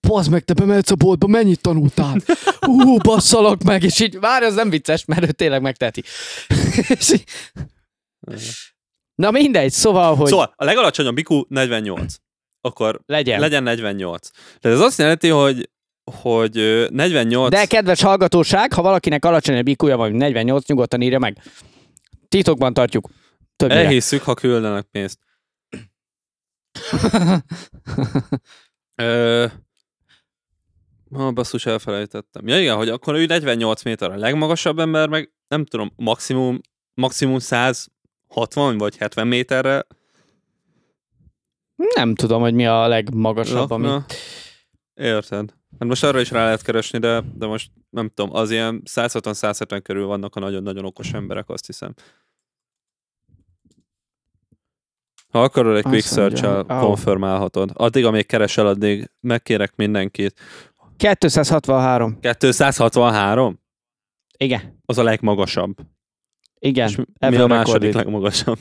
[0.00, 2.16] bazd meg, te bemehetsz a boltba, mennyit tanultál?
[2.66, 6.02] Ú, basszalak meg, és így, várj, az nem vicces, mert ő tényleg megteheti.
[6.98, 7.24] És így-
[9.14, 12.14] Na mindegy, szóval, hogy Szóval a legalacsonyabb IQ 48.
[12.60, 13.40] Akkor legyen.
[13.40, 14.30] legyen 48.
[14.60, 15.70] Tehát ez azt jelenti, hogy
[16.20, 17.50] hogy ö, 48...
[17.50, 21.42] De kedves hallgatóság, ha valakinek alacsonyabb iq van, mint 48, nyugodtan írja meg.
[22.32, 23.08] Titokban tartjuk.
[23.56, 23.80] Többnyire.
[23.80, 25.18] Elhisszük, ha küldenek pénzt.
[29.02, 29.46] Ö...
[31.14, 32.46] Ha, basszus, elfelejtettem.
[32.46, 36.60] Ja igen, hogy akkor ő 48 méter a legmagasabb ember, meg nem tudom, maximum,
[36.94, 39.86] maximum 160 vagy 70 méterre
[41.94, 43.98] Nem tudom, hogy mi a legmagasabb, ami...
[44.94, 45.54] Érted.
[45.78, 49.80] Hát most arra is rá lehet keresni, de, de most nem tudom, az ilyen 160-170
[49.82, 51.94] körül vannak a nagyon-nagyon okos emberek, azt hiszem.
[55.32, 57.70] Ha akarod, egy Azt quick search konfirmálhatod.
[57.74, 60.40] Addig, amíg keresel, addig megkérek mindenkit.
[60.96, 62.18] 263.
[62.20, 63.60] 263?
[64.36, 64.80] Igen.
[64.84, 65.76] Az a legmagasabb.
[66.58, 66.88] Igen.
[66.88, 67.94] És mi a második recorded.
[67.94, 68.58] legmagasabb?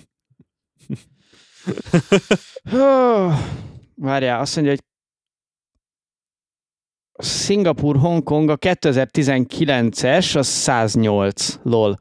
[3.96, 4.84] Várjál, azt mondja, hogy
[7.24, 11.98] Szingapur, Hongkong a 2019-es, az 108, lol.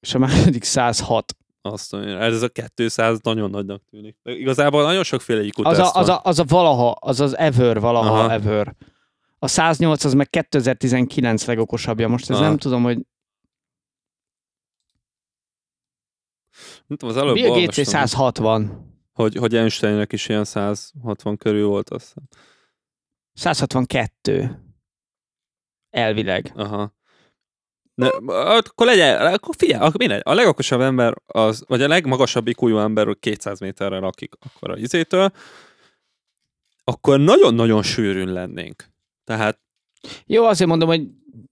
[0.00, 1.36] És a második 106.
[1.62, 4.16] Azt mondja, ez a 200 nagyon nagynak tűnik.
[4.22, 8.18] Igazából nagyon sokféle IQ Az a, az, a, az a valaha, az az ever, valaha
[8.18, 8.32] Aha.
[8.32, 8.74] ever.
[9.38, 12.08] A 108 az meg 2019 legokosabbja.
[12.08, 12.44] Most ez Aha.
[12.44, 12.98] nem tudom, hogy
[16.86, 18.90] Nem tudom, az előbb Bill Gates olvastam, 160.
[19.12, 22.24] hogy, hogy Einsteinnek is ilyen 160 körül volt, azt hiszem.
[23.32, 24.62] 162.
[25.90, 26.52] Elvileg.
[26.54, 26.94] Aha.
[27.94, 32.78] Ne, akkor legyen, akkor figyelj, akkor mindegy, a legokosabb ember, az, vagy a legmagasabb iq
[32.78, 35.30] ember, hogy 200 méterre lakik akkor a izétől,
[36.84, 38.84] akkor nagyon-nagyon sűrűn lennénk.
[39.24, 39.60] Tehát
[40.26, 41.08] Jó, azért mondom, hogy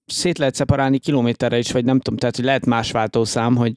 [0.06, 3.74] szét lehet szeparálni kilométerre is, vagy nem tudom, tehát hogy lehet más váltószám, hogy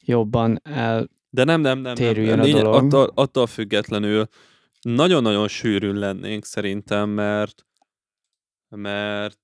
[0.00, 1.08] jobban el...
[1.30, 1.80] De nem, nem, nem.
[1.80, 2.54] nem, Térüljön nem.
[2.54, 2.74] a dolog.
[2.74, 4.28] Attól, attól függetlenül
[4.80, 7.66] nagyon-nagyon sűrűn lennénk szerintem, mert
[8.68, 9.38] mert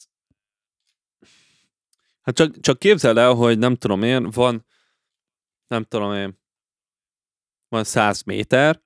[2.22, 4.66] hát csak, csak képzeld el, hogy nem tudom én, van
[5.66, 6.40] nem tudom én,
[7.68, 8.82] van 100 méter,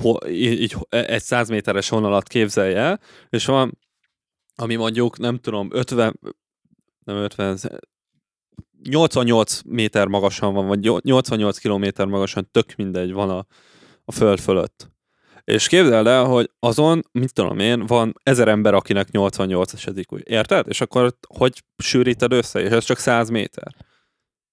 [0.00, 3.78] ho, így, így egy 100 méteres vonalat képzelj el, és van,
[4.54, 6.18] ami mondjuk, nem tudom, 50,
[7.04, 7.58] nem 50,
[8.82, 13.46] 88 méter magasan van, vagy 88 kilométer magasan, tök mindegy van a,
[14.04, 14.90] a föld fölött.
[15.44, 20.22] És képzeld el, hogy azon, mit tudom én, van ezer ember, akinek 88 esedik, úgy.
[20.24, 20.66] Érted?
[20.68, 22.60] És akkor hogy sűríted össze?
[22.60, 23.74] És ez csak 100 méter.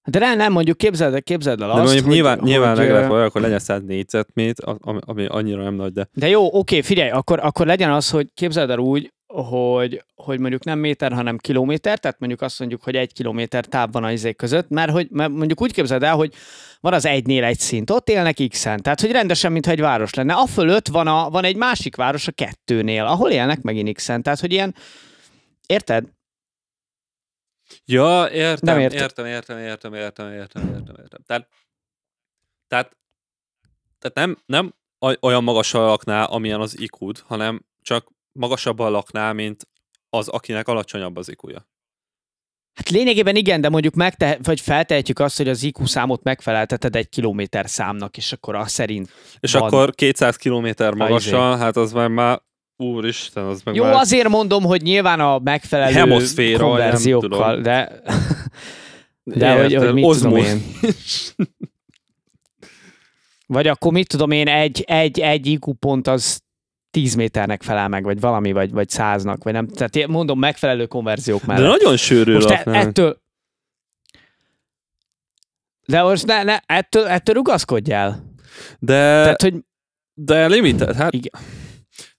[0.08, 2.78] De nem, nem, mondjuk képzeld, el- képzeld el De azt, mondjuk hogy, nyilván, nyilván hogy,
[2.78, 6.28] meg lehet ö, valami, akkor legyen 100 négyzetmét, ami, ami annyira nem nagy, de De
[6.28, 10.78] jó, oké, figyelj, akkor, akkor legyen az, hogy képzeld el úgy, hogy, hogy mondjuk nem
[10.78, 14.68] méter, hanem kilométer, tehát mondjuk azt mondjuk, hogy egy kilométer táv van a izék között,
[14.68, 16.34] mert, hogy, mert mondjuk úgy képzeld el, hogy
[16.80, 20.34] van az egynél egy szint, ott élnek x-en, tehát hogy rendesen, mintha egy város lenne.
[20.34, 24.40] A fölött van, a, van egy másik város a kettőnél, ahol élnek megint x-en, tehát
[24.40, 24.74] hogy ilyen,
[25.66, 26.08] érted?
[27.84, 29.26] Ja, értem, Nem értem, értem.
[29.26, 31.20] értem, értem, értem, értem, értem, értem.
[31.26, 31.48] Tehát,
[32.68, 32.96] tehát,
[33.98, 39.68] tehát nem, nem oly- olyan magasan laknál, amilyen az iq hanem csak magasabban laknál, mint
[40.10, 41.52] az, akinek alacsonyabb az iq
[42.74, 47.08] Hát lényegében igen, de mondjuk megte- vagy feltehetjük azt, hogy az IQ számot megfelelteted egy
[47.08, 49.10] kilométer számnak, és akkor azt szerint.
[49.40, 49.62] És Van.
[49.62, 51.02] akkor 200 kilométer izé.
[51.02, 52.40] magasan, hát az már már,
[52.76, 53.94] úristen, az meg Jó, már...
[53.94, 57.62] azért mondom, hogy nyilván a megfelelő Hemoszféra, nem konverziókkal, tudom.
[57.62, 58.02] de,
[59.22, 60.46] de hogy, Érted, hogy mit tudom ozmóz.
[60.46, 60.62] én.
[63.46, 66.42] Vagy akkor mit tudom én, egy, egy, egy IQ pont az
[66.90, 69.68] 10 méternek felel meg, vagy valami, vagy, vagy száznak, vagy nem.
[69.68, 71.78] Tehát én mondom, megfelelő konverziók De mellett.
[71.78, 73.20] nagyon sűrű Most e, ettől...
[75.86, 78.34] De most ne, ne, ettől, ettől rugaszkodjál.
[78.78, 79.54] De, Tehát, hogy
[80.14, 81.42] de limited, hát, Igen.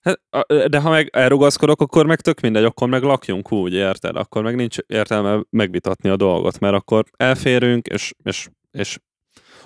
[0.02, 0.20] hát,
[0.68, 4.16] de ha meg elrugaszkodok, akkor meg tök mindegy, akkor meg lakjunk úgy, érted?
[4.16, 8.98] Akkor meg nincs értelme megvitatni a dolgot, mert akkor elférünk, és, és, és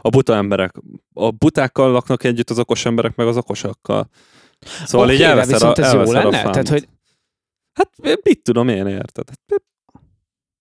[0.01, 0.76] a buta emberek,
[1.14, 4.10] a butákkal laknak együtt az okos emberek, meg az okosakkal.
[4.86, 6.41] Szóval Oké, így elveszed viszont a, ez jó lenne?
[6.41, 6.88] Tehát, hogy
[7.76, 7.89] Hát
[8.24, 9.28] mit tudom én, érted?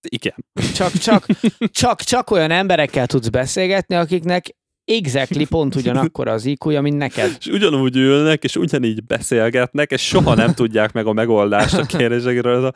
[0.07, 0.35] Igen.
[0.73, 1.25] csak, csak,
[1.71, 7.35] csak, csak olyan emberekkel tudsz beszélgetni, akiknek exactly pont ugyanakkor az iq mint neked.
[7.39, 12.51] És ugyanúgy ülnek, és ugyanígy beszélgetnek, és soha nem tudják meg a megoldást a kérdésekre.
[12.51, 12.73] Ez a,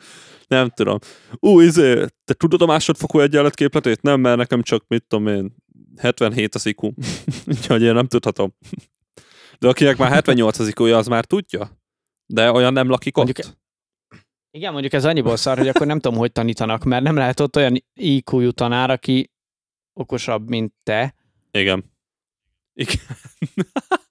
[0.48, 0.98] nem tudom.
[1.38, 4.02] Ú, izé, te tudod a másodfokú egyenletképletét?
[4.02, 5.54] Nem, mert nekem csak, mit tudom én,
[5.96, 6.90] 77 az IQ.
[7.46, 8.54] Úgyhogy én nem tudhatom.
[9.60, 11.78] De akinek már 78 az iq az már tudja.
[12.26, 13.24] De olyan nem lakik ott.
[13.24, 13.58] Mondjuk-
[14.50, 17.56] Igen, mondjuk ez annyiból szar, hogy akkor nem tudom, hogy tanítanak, mert nem lehet ott
[17.56, 19.30] olyan IQ-jú tanár, aki
[19.92, 21.14] okosabb, mint te.
[21.50, 21.84] Igen.
[22.72, 22.96] Igen.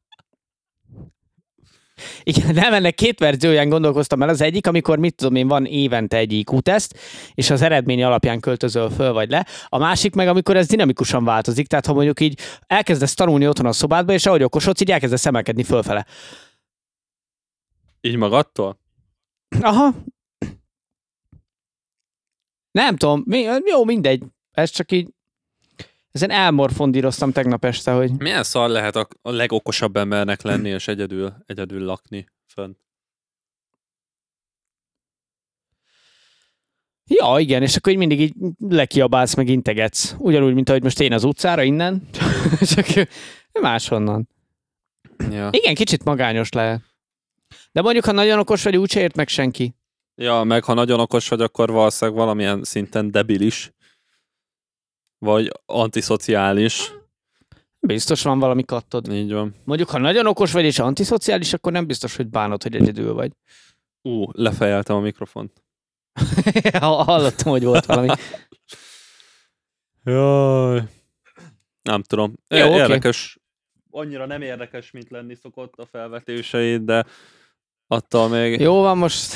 [2.23, 4.29] Igen, nem, ennek két verzióján gondolkoztam el.
[4.29, 6.99] Az egyik, amikor mit tudom én, van évente egy IQ-teszt,
[7.33, 9.45] és az eredmény alapján költözöl föl vagy le.
[9.67, 13.71] A másik meg, amikor ez dinamikusan változik, tehát ha mondjuk így elkezdesz tanulni otthon a
[13.71, 16.05] szobádba, és ahogy okosodsz, így elkezdesz emelkedni fölfele.
[18.01, 18.79] Így magadtól?
[19.61, 19.93] Aha.
[22.71, 24.23] Nem tudom, mi, jó, mindegy.
[24.51, 25.09] Ez csak így,
[26.11, 31.33] ezen elmorfondíroztam tegnap este, hogy Milyen szar lehet a, a legokosabb embernek lenni, és egyedül,
[31.45, 32.77] egyedül lakni fönt?
[37.09, 40.15] ja, igen, és akkor így mindig így lekiabálsz, meg integetsz.
[40.17, 42.07] Ugyanúgy, mint ahogy most én az utcára innen,
[42.75, 42.85] csak
[43.61, 44.29] máshonnan.
[45.29, 45.49] Ja.
[45.51, 46.81] Igen, kicsit magányos lehet.
[47.71, 49.75] De mondjuk, ha nagyon okos vagy, úgyse ért meg senki.
[50.15, 53.71] Ja, meg ha nagyon okos vagy, akkor valószínűleg valamilyen szinten debilis.
[55.19, 56.91] Vagy antiszociális.
[57.81, 59.11] Biztos van valami kattod.
[59.13, 59.55] Így van.
[59.63, 63.31] Mondjuk, ha nagyon okos vagy és antiszociális, akkor nem biztos, hogy bánod, hogy egyedül vagy.
[64.01, 65.63] Ú, lefejeltem a mikrofont.
[66.79, 68.09] Hallottam, hogy volt valami.
[70.03, 70.83] Jaj.
[71.81, 72.33] Nem tudom.
[72.47, 73.39] Jó, érdekes.
[73.91, 77.05] Annyira nem érdekes, mint lenni szokott a felvetéseid, de
[77.87, 79.33] attól még, Jó van most.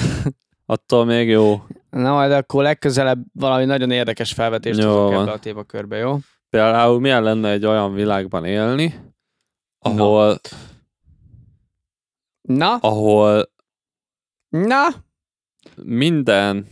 [0.65, 1.65] attól még jó.
[1.93, 6.17] Na majd akkor legközelebb valami nagyon érdekes felvetést Jó hozok ebbe a témakörbe, jó?
[6.49, 9.13] Például milyen lenne egy olyan világban élni,
[9.79, 10.39] ahol,
[12.41, 13.51] Na, ahol
[14.49, 14.87] na,
[15.83, 16.67] minden,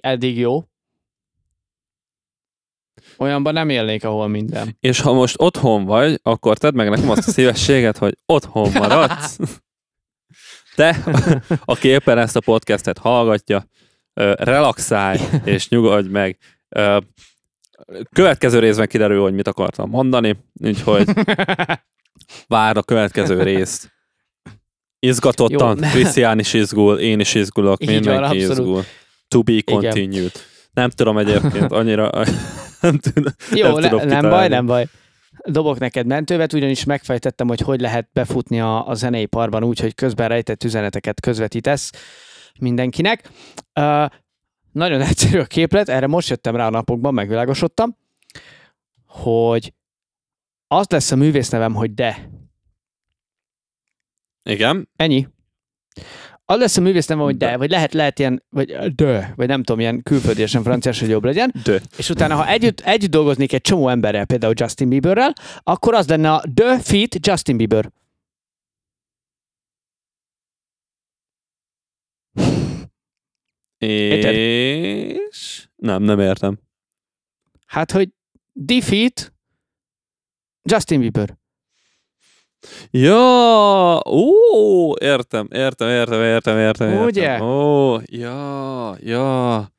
[0.00, 0.62] eddig jó.
[3.18, 4.76] Olyanban nem élnék, ahol minden.
[4.80, 9.38] és ha most otthon vagy, akkor tedd meg nekem azt a szívességet, hogy otthon maradsz.
[10.74, 10.96] Te,
[11.64, 13.66] aki éppen ezt a podcastet hallgatja,
[14.34, 16.38] relaxálj és nyugodj meg.
[18.12, 21.08] Következő részben kiderül, hogy mit akartam mondani, úgyhogy
[22.46, 23.92] várd a következő részt.
[24.98, 25.76] Izgatottan.
[25.76, 28.58] Krisztián is izgul, én is izgulok, Így van, mindenki abszolút.
[28.58, 28.84] izgul.
[29.28, 30.32] To be continued.
[30.72, 32.10] Nem tudom egyébként, annyira
[32.80, 34.86] nem tudom, Jó, nem ne, tudom nem baj, nem baj.
[35.46, 40.28] Dobok neked mentővet, ugyanis megfejtettem, hogy hogy lehet befutni a, a zeneiparban úgy, hogy közben
[40.28, 41.90] rejtett üzeneteket közvetítesz
[42.58, 43.30] mindenkinek.
[43.80, 44.06] Uh,
[44.72, 47.96] nagyon egyszerű a képlet, erre most jöttem rá a napokban, megvilágosodtam,
[49.06, 49.72] hogy
[50.66, 52.30] az lesz a művész nevem, hogy de.
[54.42, 55.28] Igen, Ennyi.
[56.46, 59.62] Az lesz a művész nevem, hogy de, vagy lehet, lehet ilyen, vagy de, vagy nem
[59.62, 61.52] tudom, ilyen külföldiesen franciás, hogy jobb legyen.
[61.64, 61.80] de.
[61.96, 65.32] És utána, ha együtt, együtt dolgoznék egy csomó emberrel, például Justin Bieberrel,
[65.62, 67.90] akkor az lenne a The Feat Justin Bieber.
[73.78, 74.34] Érted?
[74.34, 75.68] És...
[75.76, 76.58] Nem, nem értem.
[77.66, 78.08] Hát, hogy
[78.52, 79.32] Defeat
[80.62, 81.36] Justin Bieber.
[82.90, 86.88] Ja, ó, értem, értem, értem, értem, értem.
[86.88, 87.04] értem.
[87.04, 87.40] Ugye?
[87.42, 89.72] Ó, ja, ja.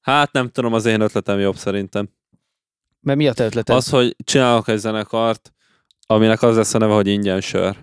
[0.00, 2.08] Hát nem tudom, az én ötletem jobb szerintem.
[3.00, 3.76] Mert mi a te ötleted?
[3.76, 5.52] Az, hogy csinálok egy zenekart,
[6.06, 7.76] aminek az lesz a neve, hogy ingyen sör.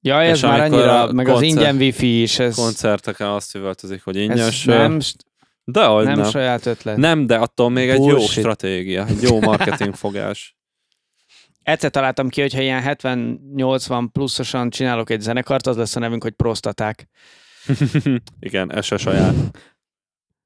[0.00, 4.02] ja, ez és már annyira, meg az koncert- ingyen wifi is, ez, Koncerteken azt üvöltözik,
[4.04, 4.76] hogy ingyen ez sör.
[4.78, 4.98] nem,
[5.64, 6.30] de hogy nem, nem.
[6.30, 6.96] saját ötlet.
[6.96, 8.30] Nem, de attól még egy jó Bullshit.
[8.38, 10.56] stratégia, egy jó marketingfogás.
[11.64, 16.32] Egyszer találtam ki, hogyha ilyen 70-80 pluszosan csinálok egy zenekart, az lesz a nevünk, hogy
[16.32, 17.08] prostaták.
[18.40, 19.34] Igen, ez se saját.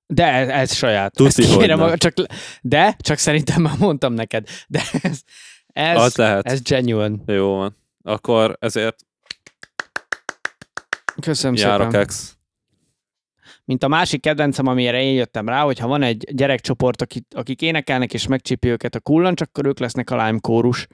[0.06, 1.12] De ez, ez saját.
[1.12, 2.14] Tuti, Ezt hogy kérem maga- csak,
[2.62, 4.48] de, csak szerintem már mondtam neked.
[4.68, 5.20] De ez,
[5.66, 6.46] ez, Az lehet.
[6.46, 7.16] ez genuine.
[7.26, 7.76] Jó van.
[8.02, 9.06] Akkor ezért
[11.20, 12.06] Köszönöm jár a szépen.
[13.68, 17.62] Mint a másik kedvencem, amire én jöttem rá, hogy ha van egy gyerekcsoport, akik, akik
[17.62, 20.86] énekelnek és megcsipi őket a kullancs, akkor ők lesznek a lime kórus.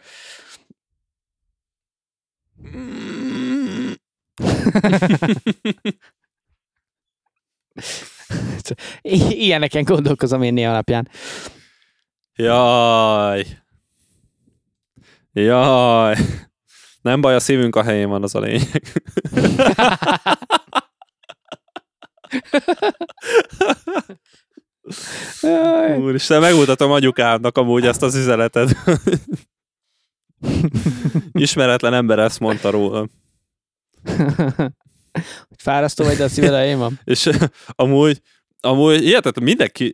[9.31, 11.09] Ilyeneken gondolkozom én néha alapján.
[12.35, 13.47] Jaj.
[15.33, 16.17] Jaj.
[17.03, 18.83] Nem baj, a szívünk a helyén van, az a lényeg.
[25.99, 28.77] Úristen, megmutatom anyukámnak amúgy ezt az üzenetet.
[31.33, 33.09] Ismeretlen ember ezt mondta róla.
[35.57, 37.01] Fárasztó vagy, de a szíved elején van.
[37.05, 37.31] És
[37.67, 38.21] amúgy,
[38.61, 39.93] amúgy ilyetet mindenki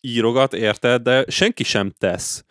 [0.00, 2.44] írogat, érted, de senki sem tesz.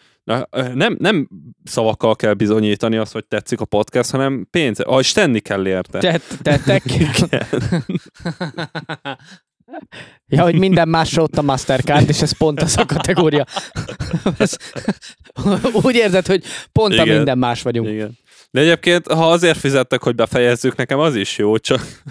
[0.73, 1.27] Nem, nem
[1.63, 5.99] szavakkal kell bizonyítani azt, hogy tetszik a podcast, hanem pénz, ah, és tenni kell érte.
[5.99, 6.83] Tett, tettek.
[10.27, 13.45] Ja, hogy minden másra ott a Mastercard, és ez pont az a kategória.
[14.37, 14.55] Ez,
[15.83, 17.15] úgy érzed, hogy pont a Igen.
[17.15, 17.87] minden más vagyunk.
[17.87, 18.17] Igen.
[18.51, 22.01] De egyébként, ha azért fizettek, hogy befejezzük, nekem az is jó, csak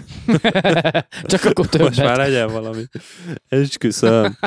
[1.23, 2.17] Csak akkor most már többet.
[2.17, 2.83] legyen valami.
[3.47, 4.37] Esküszöm.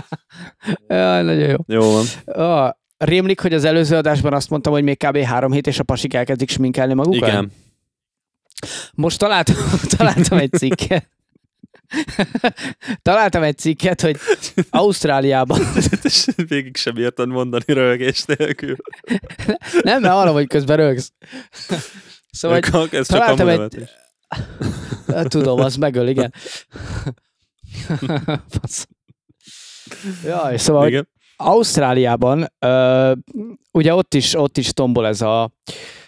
[0.88, 1.56] Jaj, nagyon jó.
[1.66, 2.04] Jó van.
[2.24, 2.70] Ah,
[3.04, 5.16] rémlik, hogy az előző adásban azt mondtam, hogy még kb.
[5.18, 7.28] három hét, és a pasik elkezdik sminkelni magukat?
[7.28, 7.52] Igen.
[8.94, 9.56] Most találtam,
[9.96, 11.08] találtam egy cikket.
[13.02, 14.16] találtam egy cikket, hogy
[14.70, 15.60] Ausztráliában,
[16.48, 18.76] végig sem érted mondani röhögés nélkül.
[19.82, 21.12] nem, mert arra, hogy közben rögsz.
[22.30, 23.88] Szóval, Szóval, ez csak találtam egy- nevetés.
[25.06, 26.34] Hát Tudom, az megöl, igen.
[30.24, 31.08] Jaj, szóval, Igen.
[31.36, 33.12] Ausztráliában, ö,
[33.72, 35.50] ugye ott is, ott is tombol ez a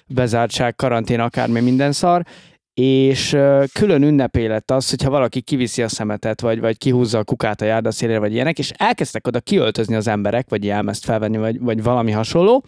[0.07, 2.23] bezártság, karantén, akármi minden szar,
[2.75, 3.37] és
[3.73, 7.65] külön ünnepé lett az, hogyha valaki kiviszi a szemetet, vagy, vagy kihúzza a kukát a
[7.65, 11.83] járda szélére, vagy ilyenek, és elkezdtek oda kiöltözni az emberek, vagy jelmezt felvenni, vagy, vagy
[11.83, 12.65] valami hasonló.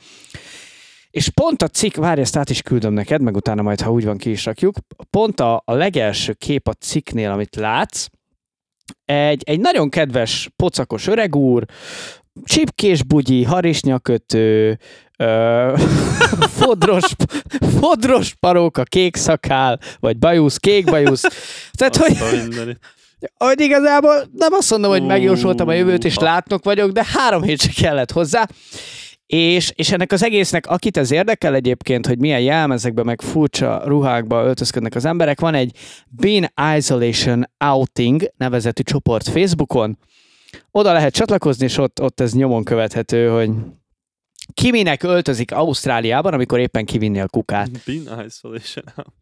[1.10, 4.04] És pont a cikk, várj, ezt át is küldöm neked, meg utána majd, ha úgy
[4.04, 4.76] van, ki is rakjuk.
[5.10, 8.06] Pont a, a legelső kép a cikknél, amit látsz,
[9.04, 11.64] egy, egy nagyon kedves, pocakos öreg úr,
[12.44, 14.78] csipkés bugyi, harisnyakötő,
[15.18, 15.72] ö,
[16.60, 17.04] fodros,
[17.80, 21.22] fodros paróka, kék szakál, vagy bajusz, kék bajusz.
[21.72, 22.78] Tehát, hogy, Azt mindenit.
[23.36, 27.60] hogy igazából nem azt mondom, hogy megjósoltam a jövőt, és látnok vagyok, de három hét
[27.60, 28.46] se kellett hozzá.
[29.26, 34.44] És, és ennek az egésznek, akit ez érdekel egyébként, hogy milyen jelmezekben, meg furcsa ruhákba
[34.44, 35.76] öltözködnek az emberek, van egy
[36.08, 39.98] Bean Isolation Outing nevezetű csoport Facebookon.
[40.70, 43.50] Oda lehet csatlakozni, és ott, ott ez nyomon követhető, hogy
[44.54, 47.70] ki minek öltözik Ausztráliában, amikor éppen kivinni a kukát.
[48.26, 49.14] Isolation Out.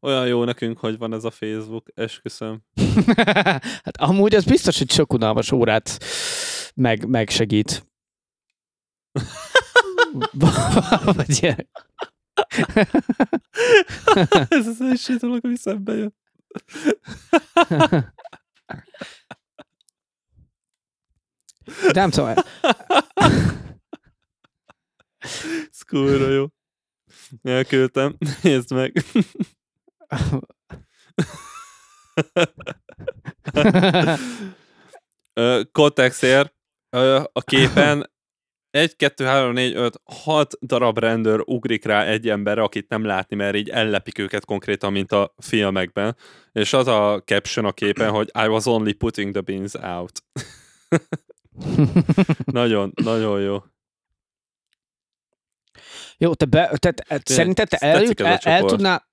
[0.00, 2.62] Olyan jó nekünk, hogy van ez a Facebook, esküszöm.
[3.84, 5.98] hát amúgy az biztos, hogy sok unalmas órát
[6.74, 7.86] meg, megsegít.
[11.16, 11.68] Vagy ilyen.
[14.48, 16.14] ez az első dolog, ami szembe jön.
[21.92, 22.34] De nem tudom.
[25.70, 26.46] Ez kurva jó.
[27.42, 28.16] Elküldtem.
[28.42, 29.04] Nézd meg.
[36.90, 38.10] Ö, a képen
[38.70, 43.36] 1, 2, 3, 4, 5, 6 darab rendőr ugrik rá egy emberre, akit nem látni,
[43.36, 46.16] mert így ellepik őket konkrétan, mint a filmekben.
[46.52, 50.22] És az a caption a képen, hogy I was only putting the beans out.
[52.44, 53.62] nagyon, nagyon jó.
[56.18, 59.04] Jó, te be, tehát e, szerinted te eljut, el, el, tudná,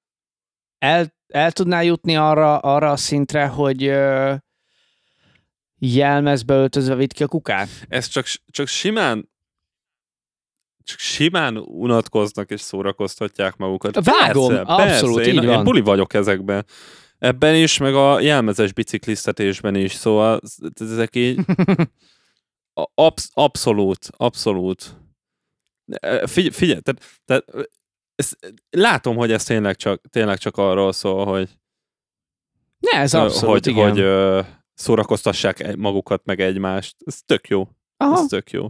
[0.78, 4.34] el, el tudnál jutni arra, arra a szintre, hogy ö,
[5.78, 7.70] jelmezbe öltözve vitt ki a kukát?
[7.88, 9.34] Ez csak, csak simán
[10.84, 14.06] csak simán unatkoznak és szórakoztatják magukat.
[14.06, 15.32] Vágom, persze, abszolút, persze.
[15.32, 15.58] így én, van.
[15.58, 16.66] Én buli vagyok ezekben.
[17.18, 20.42] Ebben is, meg a jelmezes biciklisztetésben is, szóval
[20.74, 21.40] ezek így
[22.94, 24.98] absz- abszolút, abszolút.
[25.86, 27.68] E, Figy- figyelj, tehát, tehát
[28.16, 31.50] ezt, látom, hogy ez tényleg csak, tényleg csak arról szól, hogy,
[32.92, 33.90] Ne, ez abszolút, hogy, igen.
[33.90, 34.42] hogy ö,
[34.74, 36.96] szórakoztassák magukat, meg egymást.
[37.06, 37.68] Ez tök jó.
[37.98, 38.20] Aha.
[38.20, 38.68] Ez tök jó.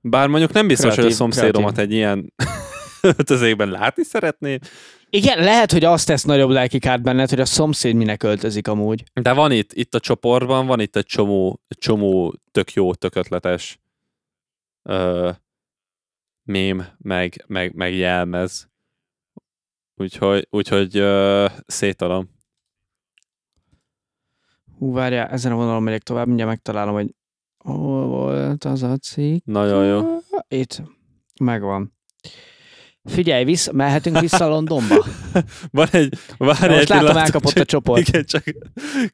[0.00, 1.92] Bár mondjuk nem biztos, hogy a Kreatív, szomszédomat kreatív.
[1.92, 2.32] egy ilyen
[3.02, 4.58] öltözékben látni szeretné,
[5.10, 9.04] Igen, lehet, hogy azt tesz nagyobb lelkikárt benned, hogy a szomszéd minek öltözik amúgy.
[9.12, 13.78] de van itt, itt a csoportban, van itt egy csomó, csomó tök jó, tök ötletes
[14.82, 15.30] ö,
[16.42, 18.68] mém, meg, meg, meg jelmez.
[19.94, 22.36] Úgyhogy, úgyhogy ö, szétadom.
[24.78, 27.14] Hú, várjál, ezen a vonalon megyek tovább, mindjárt megtalálom, hogy
[27.58, 29.44] hol volt az a cikk.
[29.44, 30.18] Nagyon jó.
[30.48, 30.82] Itt,
[31.40, 31.92] megvan.
[33.04, 35.06] Figyelj, vissza, mehetünk vissza Londonba?
[35.70, 38.08] Van egy, várj Most egy látom, pillanat, elkapott a csak- csoport.
[38.08, 38.44] Igen, csak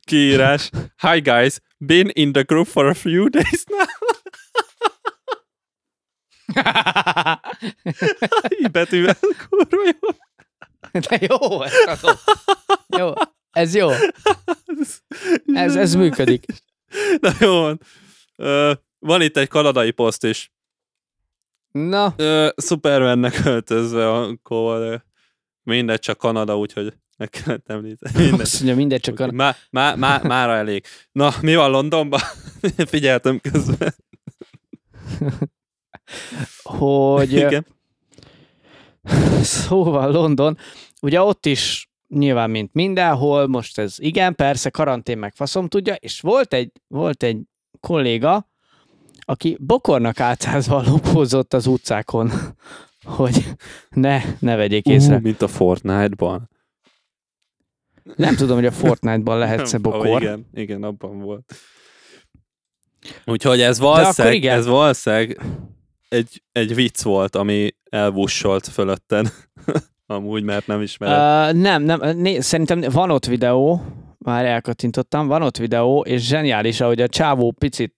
[0.04, 0.70] kiírás.
[0.96, 3.86] Hi guys, been in the group for a few days now.
[8.60, 9.16] Így betűvel,
[9.48, 10.08] kurva jó.
[11.00, 12.16] De jó, adom.
[12.98, 13.12] Jó,
[13.50, 13.90] ez jó.
[15.54, 16.44] Ez, ez működik.
[17.20, 17.80] Na jó van.
[18.36, 20.52] Ö, van itt egy kanadai poszt is.
[21.78, 25.04] Na, Ö, Supermannek öltözve a kóval.
[25.62, 28.18] Mindegy, csak Kanada, úgyhogy meg kellett említeni.
[28.22, 28.40] Mindegy.
[28.40, 29.32] azt mondja, mindegy, csak a...
[29.32, 30.84] Má, má, má, mára elég.
[31.12, 32.20] Na, mi van Londonban?
[32.86, 33.94] Figyeltem közben.
[36.62, 37.66] hogy Igen.
[39.42, 40.58] szóval London,
[41.02, 46.20] ugye ott is nyilván, mint mindenhol, most ez igen, persze, karantén meg faszom tudja, és
[46.20, 47.40] volt egy, volt egy
[47.80, 48.48] kolléga,
[49.24, 52.30] aki bokornak átszázva lopózott az utcákon,
[53.16, 53.44] hogy
[53.90, 55.16] ne, ne vegyék észre.
[55.16, 56.50] Uh, mint a Fortnite-ban.
[58.16, 60.22] Nem tudom, hogy a Fortnite-ban lehetsz-e bokor.
[60.22, 61.54] igen, igen, abban volt.
[63.24, 64.58] Úgyhogy ez valószínűleg, igen.
[64.58, 65.40] ez valószínűleg
[66.08, 69.28] egy, egy vicc volt, ami elvussolt fölötten.
[70.06, 71.54] Amúgy, mert nem ismered.
[71.54, 73.82] Uh, nem, nem, né, szerintem van ott videó,
[74.24, 77.94] már elkattintottam, van ott videó, és zseniális, ahogy a csávó picit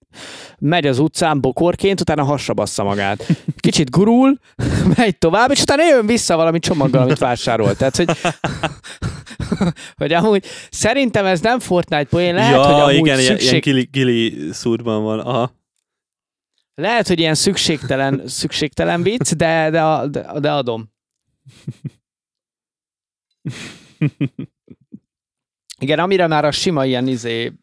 [0.59, 3.25] megy az utcán bokorként, utána hasra bassza magát.
[3.57, 4.39] Kicsit gurul,
[4.97, 7.77] megy tovább, és utána jön vissza valami csomaggal, amit vásárolt.
[7.77, 8.09] Tehát, hogy,
[10.01, 13.89] hogy amúgy szerintem ez nem Fortnite poén, lehet, ja, hogy amúgy igen, szükség, ilyen gili,
[13.91, 15.19] gili szúrban van.
[15.19, 15.51] Aha.
[16.75, 20.89] lehet, hogy ilyen szükségtelen, szükségtelen vicc, de, de, de, de adom.
[25.79, 27.53] Igen, amire már a sima ilyen izé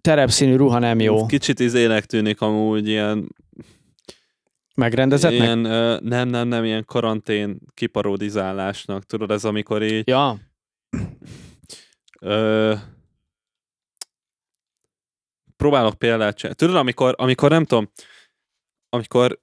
[0.00, 1.26] terepszínű ruha nem jó.
[1.26, 3.34] Kicsit izének tűnik amúgy ilyen,
[4.74, 5.40] Megrendezetnek?
[5.40, 9.04] ilyen ö, nem, nem, nem, ilyen karantén kiparodizálásnak.
[9.04, 10.36] Tudod, ez amikor így Ja.
[12.20, 12.74] Ö,
[15.56, 16.58] próbálok példát csinálni.
[16.58, 17.90] Tudod, amikor, amikor nem tudom,
[18.88, 19.40] amikor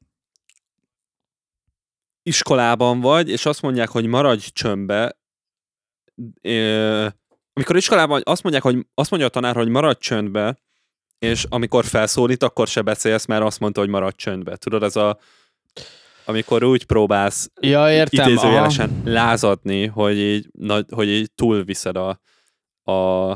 [2.23, 5.17] iskolában vagy, és azt mondják, hogy maradj csöndbe,
[7.60, 10.57] ö, amikor iskolában azt mondják, hogy azt mondja a tanár, hogy maradj csöndbe,
[11.20, 14.55] és amikor felszólít, akkor se beszélsz, mert azt mondta, hogy maradj csöndbe.
[14.55, 15.20] Tudod, ez a
[16.26, 18.20] amikor úgy próbálsz Ja, értem.
[18.20, 18.30] aha.
[18.30, 22.20] idézőjelesen lázadni, hogy így, na, hogy így túlviszed a,
[22.91, 23.32] a,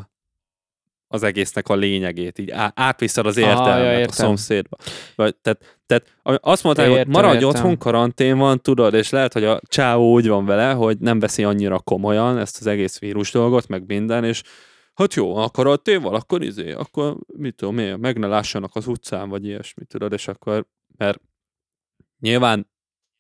[1.14, 4.78] az egésznek a lényegét, így átviszed az értelmet ja, a szomszédba.
[5.16, 7.50] Vagy, tehát, tehát azt mondták, hogy Értem, maradj értem.
[7.50, 11.44] otthon, karantén van, tudod, és lehet, hogy a csávó úgy van vele, hogy nem veszi
[11.44, 14.42] annyira komolyan ezt az egész vírus dolgot, meg minden, és
[14.94, 19.30] hát jó, a karanténval, akkor izé, akkor mit tudom én, meg ne lássanak az utcán,
[19.30, 20.66] vagy ilyesmi, tudod, és akkor,
[20.98, 21.22] mert
[22.20, 22.72] nyilván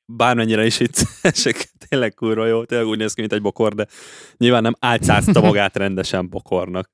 [0.05, 3.87] bármennyire is viccesek, tényleg kurva jó, tényleg úgy néz ki, mint egy bokor, de
[4.37, 6.91] nyilván nem álcázta magát rendesen bokornak.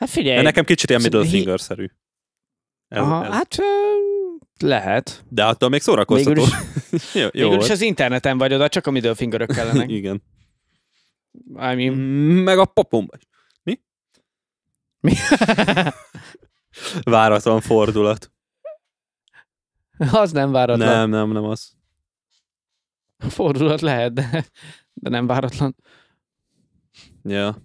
[0.00, 0.36] Hát figyelj.
[0.36, 1.86] De nekem kicsit ilyen middle finger-szerű.
[2.88, 3.32] Ez, Aha, ez.
[3.32, 3.56] hát
[4.58, 5.24] lehet.
[5.28, 6.42] De attól még szórakoztató.
[6.42, 6.50] Végül
[7.22, 9.90] jó, jó Végül is az interneten vagy oda, csak a middle fingerök kellenek.
[10.00, 10.22] Igen.
[11.54, 11.94] I mean,
[12.42, 13.16] Meg a popomba.
[13.16, 13.26] is.
[15.00, 15.14] mi?
[17.02, 18.32] Váratlan fordulat.
[20.12, 20.88] az nem váratlan.
[20.88, 21.72] Nem, nem, nem az.
[23.18, 24.44] Fordulat lehet, de,
[24.92, 25.76] de nem váratlan.
[27.22, 27.56] Ja.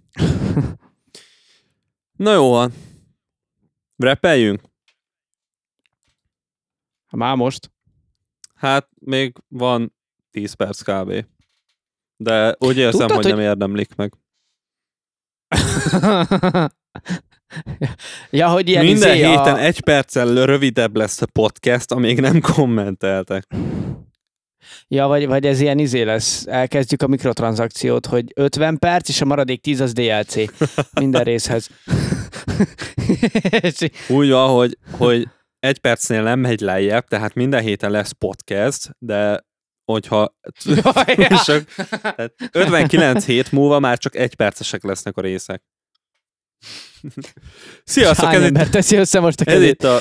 [2.15, 2.73] Na jó van.
[3.95, 4.61] Repeljünk?
[7.09, 7.71] Már most.
[8.55, 9.93] Hát még van
[10.31, 11.25] 10 perc kb.
[12.17, 14.13] De úgy érzem, Tudtad, hogy, hogy- nem érdemlik meg.
[18.29, 19.59] ja, hogy ilyen Minden izé héten a...
[19.59, 23.47] egy perccel rövidebb lesz a podcast, amíg nem kommenteltek.
[24.87, 26.45] Ja, vagy, vagy ez ilyen izé lesz.
[26.47, 30.35] Elkezdjük a mikrotranszakciót, hogy 50 perc, és a maradék 10 az DLC.
[30.99, 31.69] Minden részhez.
[33.59, 35.27] És- Úgy van, hogy, hogy
[35.59, 39.45] egy percnél nem megy lejjebb, tehát minden héten lesz podcast, de
[39.91, 40.35] hogyha
[41.15, 45.63] Jaj, csak, tehát 59 hét múlva már csak egy percesek lesznek a részek.
[47.83, 49.71] Sziasztok, Hány ez itt, ember teszi össze most a ez kezét?
[49.71, 49.99] itt a...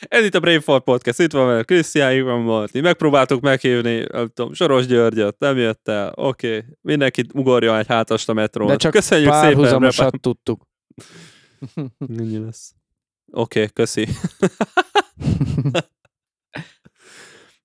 [0.00, 2.80] Ez itt a Brainfall Podcast, itt van vele Krisztián, itt van Marti.
[2.80, 6.56] Megpróbáltuk meghívni, nem tudom, Soros Györgyöt, nem jött el, oké.
[6.56, 6.68] Okay.
[6.80, 8.68] Mindenkit ugorja egy hátast a metrón.
[8.68, 10.20] De csak Köszönjük szépen, Repep.
[10.20, 10.66] tudtuk.
[12.18, 12.72] Ennyi lesz.
[13.32, 14.08] Oké, okay, köszi.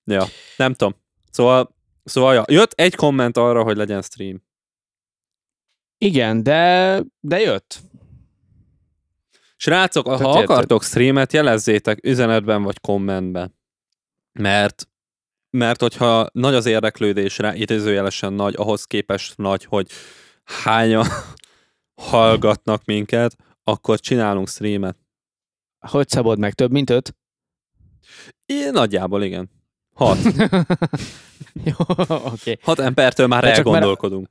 [0.04, 0.24] ja,
[0.56, 0.94] nem tudom.
[1.30, 4.42] Szóval, szóval ja, jött egy komment arra, hogy legyen stream.
[5.98, 7.80] Igen, de, de jött.
[9.64, 10.28] Srácok, ha érted.
[10.28, 13.54] akartok streamet, jelezzétek üzenetben vagy kommentben.
[14.32, 14.88] Mert
[15.50, 19.90] mert hogyha nagy az érdeklődés rá, idézőjelesen nagy, ahhoz képest nagy, hogy
[20.44, 21.06] hányan
[22.10, 24.96] hallgatnak minket, akkor csinálunk streamet.
[25.78, 26.52] Hogy szabod meg?
[26.52, 27.16] Több, mint öt?
[28.46, 29.50] Én nagyjából igen.
[29.94, 30.18] Hat.
[31.68, 31.74] Jó,
[32.08, 32.58] oké.
[32.62, 34.28] Hat embertől már De elgondolkodunk.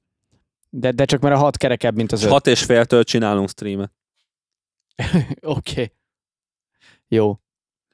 [0.69, 2.31] De, de csak mert a hat kerekebb, mint az öt.
[2.31, 3.91] hat és féltől csinálunk streamet.
[5.41, 5.91] Oké.
[7.07, 7.37] Jó.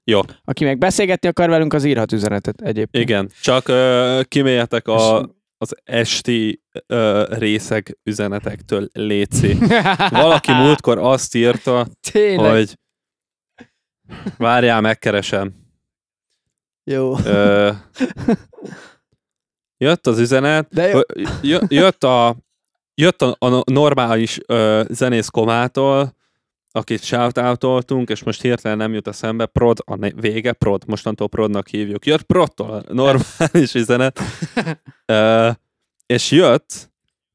[0.03, 0.19] Jó.
[0.43, 3.03] Aki meg beszélgetni akar velünk, az írhat üzenetet egyébként.
[3.03, 5.19] Igen, csak uh, kiméljetek a,
[5.57, 9.57] az esti uh, részeg üzenetektől léci.
[10.09, 12.51] Valaki múltkor azt írta, Tényleg.
[12.51, 12.77] hogy
[14.37, 15.53] várjál, megkeresem.
[16.83, 17.17] Jó.
[17.19, 17.71] Ö,
[19.77, 21.03] jött az üzenet, De
[21.41, 21.57] jó.
[21.67, 22.35] jött a,
[22.93, 26.15] jött a, a normális ö, zenész komától,
[26.71, 31.67] akit shoutoutoltunk, és most hirtelen nem jut eszembe, Prod, a ne- vége, Prod, mostantól Prodnak
[31.67, 32.05] hívjuk.
[32.05, 34.19] Jött Prodtól a normális üzenet,
[35.05, 35.49] ö,
[36.05, 36.91] és jött,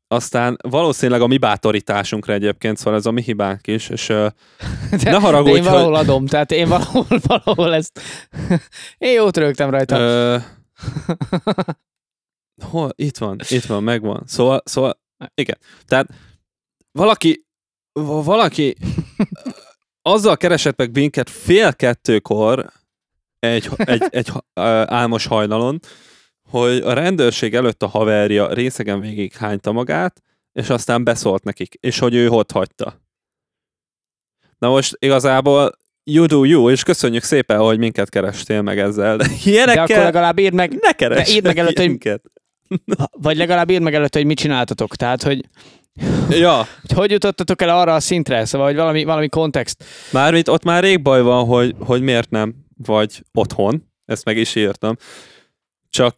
[0.08, 4.26] aztán valószínűleg a mi bátorításunkra egyébként, szóval ez a mi hibánk is, és ö,
[5.02, 8.00] De, ne haragudj, de én hogy- valahol adom, tehát én valahol, valahol ezt...
[8.98, 9.98] én jót rögtem rajta.
[9.98, 10.36] Ö,
[12.64, 12.90] hol?
[12.94, 14.22] Itt van, itt van, megvan.
[14.26, 15.00] Szóval, szóval
[15.34, 15.58] igen.
[15.84, 16.06] Tehát
[16.92, 17.43] valaki, va-
[18.02, 18.76] valaki
[20.02, 22.72] azzal keresett meg minket fél kettőkor
[23.38, 24.32] egy, egy, egy
[24.86, 25.80] álmos hajnalon,
[26.50, 30.22] hogy a rendőrség előtt a haverja részegen végig hányta magát,
[30.52, 33.02] és aztán beszólt nekik, és hogy ő ott hagyta.
[34.58, 35.72] Na most igazából
[36.04, 39.16] you do you, és köszönjük szépen, hogy minket kerestél meg ezzel.
[39.16, 42.22] De de ilyenekkel akkor legalább írd meg, ne keresd de meg előtt, hogy- minket.
[43.10, 44.96] Vagy legalább írd meg előtte, hogy mit csináltatok.
[44.96, 45.48] Tehát, hogy
[46.28, 49.84] Ja, hogy, hogy jutottatok el arra a szintre, szóval, hogy valami, valami kontext.
[50.12, 52.54] mármint ott már rég baj van, hogy, hogy miért nem
[52.86, 54.96] vagy otthon, ezt meg is írtam.
[55.90, 56.14] Csak,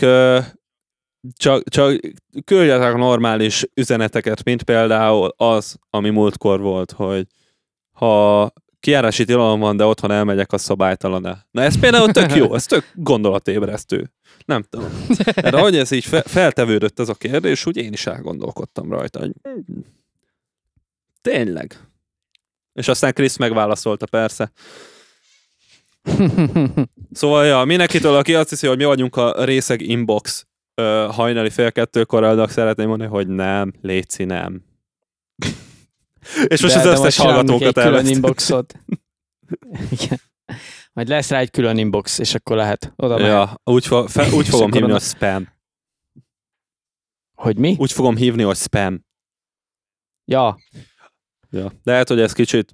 [1.36, 2.00] csak, csak
[2.44, 7.26] küldjetek normális üzeneteket, mint például az, ami múltkor volt, hogy
[7.92, 11.46] ha kiárási tilalom van, de otthon elmegyek, a szabálytalan -e.
[11.50, 14.12] Na ez például tök jó, ez tök gondolatébresztő.
[14.46, 15.06] Nem tudom.
[15.34, 19.32] De ahogy ez így fe- feltevődött ez a kérdés, úgy én is elgondolkodtam rajta, hogy
[19.42, 19.84] hmm,
[21.20, 21.80] tényleg.
[22.72, 24.52] És aztán Krisz megválaszolta persze.
[27.12, 31.72] Szóval, ja, mindenkitől, aki azt hiszi, hogy mi vagyunk a részeg inbox ö, hajnali fél
[31.72, 34.64] kettőkor, annak szeretném mondani, hogy nem, Léci, nem.
[36.46, 38.74] És most De- az de összes hallgatókat egy külön inboxot.
[40.00, 40.20] Igen.
[40.96, 43.60] Majd lesz rá egy külön inbox, és akkor lehet oda ja.
[43.64, 45.48] Úgy, fo- fe, úgy fogom hívni, hogy spam.
[47.34, 47.76] Hogy mi?
[47.78, 49.04] Úgy fogom hívni, hogy spam.
[50.24, 50.58] Ja,
[51.50, 51.68] Ja.
[51.82, 52.72] De lehet, hogy ez kicsit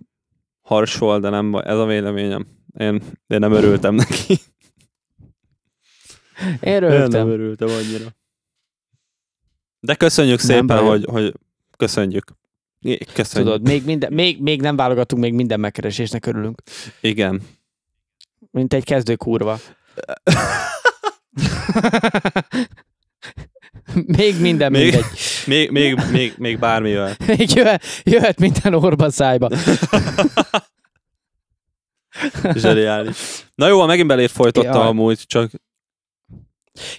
[0.60, 1.54] hars volt, de nem.
[1.54, 2.46] Ez a véleményem.
[2.78, 4.32] Én, én nem örültem neki.
[6.60, 8.16] én Én nem örültem annyira.
[9.80, 10.86] De köszönjük Nem szépen, baj.
[10.86, 11.34] hogy, hogy
[11.76, 12.32] köszönjük.
[13.12, 13.52] Köszönjük.
[13.52, 16.62] Tudod, még, minden, még, még nem válogatunk, még minden megkeresésnek örülünk.
[17.00, 17.42] Igen.
[18.52, 19.58] Mint egy kezdő kurva.
[23.92, 25.04] még minden Még- mindegy.
[25.46, 27.16] Még, még, még, még bármivel.
[27.26, 29.48] Még jöhet, jöhet minden orba szájba.
[32.54, 33.46] Zseniális.
[33.54, 34.86] Na jó, megint belét folytatta Jaj.
[34.86, 35.50] amúgy, csak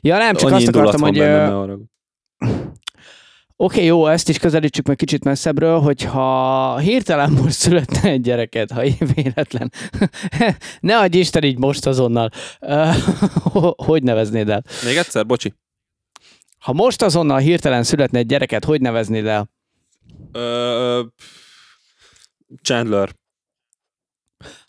[0.01, 1.75] Ja nem, csak annyi azt akartam, hogy benne.
[3.55, 8.71] Oké, okay, jó, ezt is közelítsük meg kicsit messzebbről, hogyha hirtelen most születne egy gyereket,
[8.71, 8.83] ha
[9.13, 9.71] véletlen,
[10.79, 12.29] ne adj Isten így most azonnal,
[13.87, 14.63] hogy neveznéd el?
[14.85, 15.53] Még egyszer, bocsi.
[16.59, 19.49] Ha most azonnal hirtelen születne egy gyereket, hogy neveznéd el?
[22.61, 23.09] Chandler.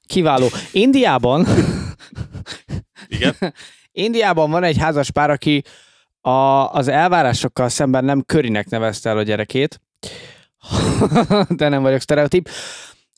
[0.07, 0.49] Kiváló.
[0.73, 1.47] Indiában,
[3.07, 3.35] Igen?
[3.93, 5.63] Indiában van egy házas pár, aki
[6.27, 9.81] a, az elvárásokkal szemben nem körinek nevezte el a gyerekét,
[11.49, 12.49] de nem vagyok sztereotíp,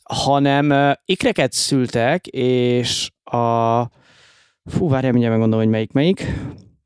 [0.03, 3.83] hanem ikreket szültek, és a...
[4.65, 6.27] Fú, várjál, mindjárt megmondom, hogy melyik melyik.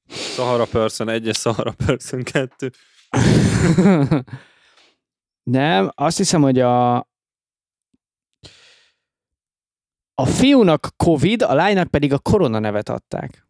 [0.08, 2.70] Sahara Person 1 és Sahara Person 2.
[5.42, 7.08] nem, azt hiszem, hogy a
[10.14, 13.49] a fiúnak Covid, a lánynak pedig a korona nevet adták.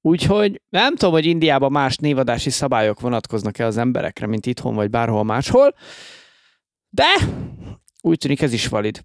[0.00, 5.24] Úgyhogy nem tudom, hogy Indiában más névadási szabályok vonatkoznak-e az emberekre, mint itthon vagy bárhol
[5.24, 5.74] máshol,
[6.88, 7.06] de
[8.00, 9.02] úgy tűnik ez is valid.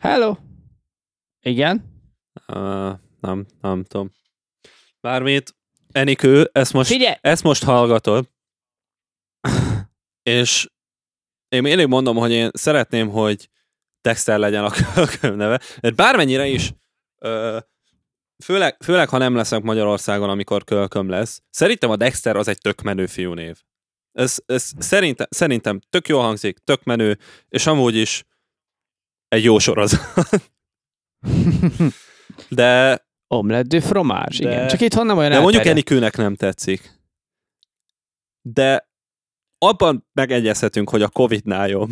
[0.00, 0.36] Hello!
[1.40, 1.84] Igen?
[2.48, 4.10] Uh, nem, nem tudom.
[5.00, 5.54] Bármit,
[5.92, 7.14] Enikő, ezt most, Figyelj!
[7.20, 8.30] ezt most hallgatod,
[10.22, 10.68] és
[11.48, 13.48] én mindig mondom, hogy én szeretném, hogy
[14.06, 16.72] Dexter legyen a kölköm neve, mert bármennyire is,
[17.18, 17.58] ö,
[18.44, 22.82] főleg, főleg, ha nem leszek Magyarországon, amikor kölköm lesz, szerintem a Dexter az egy tök
[22.82, 23.56] menő fiúnév.
[24.12, 28.24] Ez, ez szerintem, szerintem tök jó hangzik, tök menő, és amúgy is
[29.28, 30.00] egy jó sorozat.
[32.48, 34.68] De Omelette de fromage, De- igen.
[34.68, 35.64] Csak itthon nem olyan De mondjuk.
[35.64, 37.00] Enikőnek nem tetszik.
[38.42, 38.90] De
[39.58, 41.90] abban megegyezhetünk, hogy a Covid-nál jobb.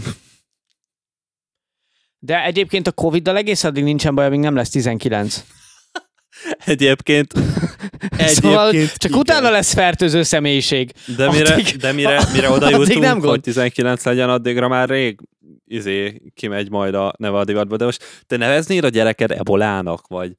[2.24, 5.44] De egyébként a Covid-dal egész addig nincsen baj, amíg nem lesz 19.
[6.64, 7.32] Egyébként,
[8.18, 9.20] szóval egyébként csak igen.
[9.20, 10.92] utána lesz fertőző személyiség.
[11.16, 13.30] de mire, addig- de mire, mire oda jutunk, nem gond.
[13.30, 15.20] hogy 19 legyen, addigra már rég
[15.64, 17.76] izé, kimegy majd a neve a divatba.
[17.76, 20.36] De most te neveznéd a gyereked ebolának, vagy,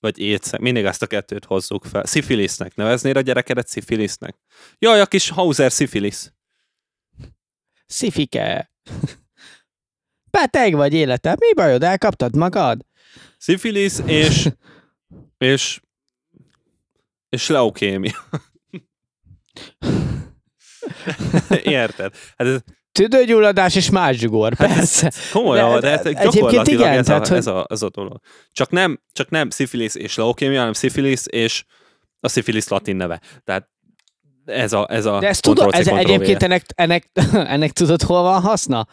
[0.00, 0.60] vagy écnek?
[0.60, 2.04] Mindig ezt a kettőt hozzuk fel.
[2.04, 2.74] Szifilisznek.
[2.74, 4.36] Neveznéd a gyerekedet szifilisznek?
[4.78, 6.32] Jaj, a kis Hauser szifilisz.
[7.86, 8.72] Szifike.
[10.30, 11.36] Beteg vagy élete.
[11.38, 11.82] Mi bajod?
[11.82, 12.80] Elkaptad magad?
[13.38, 14.48] Szifilisz és,
[15.38, 15.80] és,
[17.28, 18.16] és leukémia.
[21.62, 22.14] Érted?
[22.36, 22.60] Hát ez
[22.92, 24.52] Tüdőgyulladás és mászsugor.
[24.58, 25.12] Hát ez- Persze.
[25.32, 28.20] komolyan, De- de, de egyébként gyakorlatilag igen, ez, tehát, a, ez, a, ez a dolog.
[28.52, 31.64] Csak nem, csak nem szifilisz és leukémia, hanem szifilisz és
[32.20, 33.20] a szifilisz latin neve.
[33.44, 33.68] Tehát
[34.44, 38.40] ez a, ez a De ezt tudod, ez egyébként ennek, ennek, ennek tudod, hol van
[38.40, 38.86] haszna?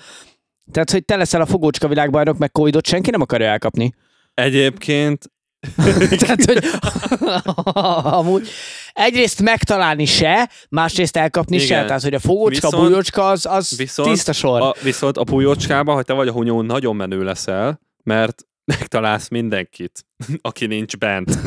[0.72, 3.94] Tehát, hogy te leszel a fogócska világbajnok, meg Covidot senki nem akarja elkapni.
[4.34, 5.30] Egyébként
[6.20, 6.64] Tehát, hogy
[8.20, 8.48] amúgy
[8.94, 11.68] egyrészt megtalálni se, másrészt elkapni Igen.
[11.68, 11.86] se.
[11.86, 14.62] Tehát, hogy a fogócska, Viszont- bújócska, az, az viszont tiszta sor.
[14.62, 18.46] a, viszont a pulyócskába, hogy te vagy a hunyó, nagyon menő leszel, mert
[18.80, 20.06] megtalálsz mindenkit,
[20.42, 21.38] aki nincs bent.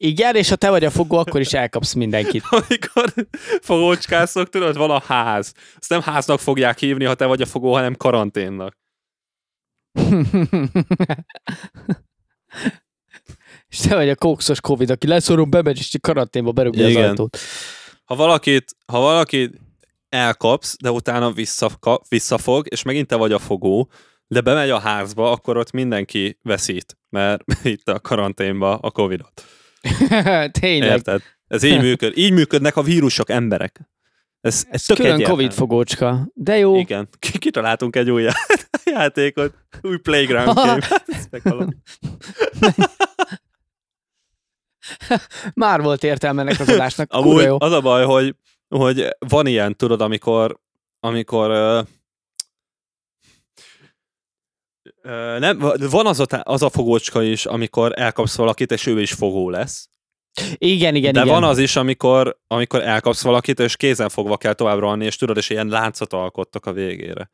[0.00, 2.44] Igen, és ha te vagy a fogó, akkor is elkapsz mindenkit.
[2.50, 3.14] Amikor
[3.60, 5.54] fogócskászok, tudod, van a ház.
[5.76, 8.76] Azt nem háznak fogják hívni, ha te vagy a fogó, hanem karanténnak.
[13.68, 17.38] és te vagy a kókszos Covid, aki leszorom, bemegy, és karanténba berúgja az ajtót.
[18.04, 19.60] Ha valakit, ha valakit
[20.08, 23.90] elkapsz, de utána visszaka, visszafog, és megint te vagy a fogó,
[24.26, 29.42] de bemegy a házba, akkor ott mindenki veszít, mert itt a karanténba a Covidot.
[30.60, 30.90] Tényleg.
[30.90, 31.22] Érted?
[31.46, 32.16] Ez így működ.
[32.18, 33.80] Így működnek a vírusok, emberek.
[34.40, 35.22] Ez, ez tök Külön.
[35.22, 36.28] Covid fogócska.
[36.34, 36.76] De jó.
[36.78, 37.08] Igen.
[37.18, 38.34] Ki- Kitaláltunk egy új já-
[38.96, 39.54] játékot.
[39.82, 40.86] Új playground game.
[41.30, 41.68] Meghallom.
[45.54, 47.12] Már volt értelme ennek az adásnak.
[47.12, 47.56] Amúgy jó.
[47.60, 48.34] az a baj, hogy,
[48.68, 50.60] hogy van ilyen, tudod, amikor,
[51.00, 51.80] amikor ö,
[55.02, 55.58] ö, nem,
[55.90, 59.88] van az a, az a fogócska is, amikor elkapsz valakit, és ő is fogó lesz.
[60.54, 61.32] Igen, igen, De igen.
[61.32, 65.36] van az is, amikor, amikor elkapsz valakit, és kézen fogva kell tovább rohanni, és tudod,
[65.36, 67.30] és ilyen láncot alkottak a végére.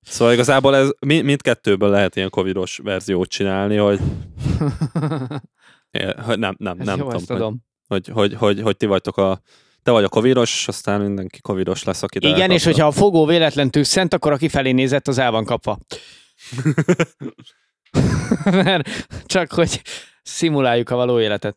[0.00, 4.00] Szóval igazából ez mi- mindkettőből lehet ilyen covidos verziót csinálni, hogy,
[6.26, 7.64] hogy nem, nem, nem jó, tudom, tudom.
[7.86, 9.40] hogy, hogy, hogy, hogy ti vagytok a
[9.82, 13.70] te vagy a covidos, aztán mindenki covidos lesz, aki Igen, és hogyha a fogó véletlen
[13.70, 15.78] tüsszent, akkor aki felé nézett, az el van kapva.
[18.64, 19.82] Mert csak hogy
[20.22, 21.56] szimuláljuk a való életet.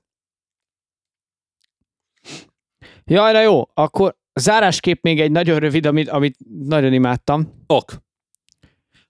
[3.06, 7.92] Jaj, na jó, akkor zárásképp még egy nagyon rövid, amit, amit nagyon imádtam, Ok.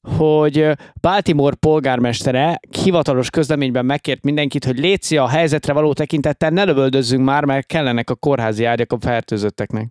[0.02, 7.24] hogy Baltimore polgármestere hivatalos közleményben megkért mindenkit, hogy létszi a helyzetre való tekintettel, ne lövöldözzünk
[7.24, 9.90] már, mert kellenek a kórházi ágyak a fertőzötteknek.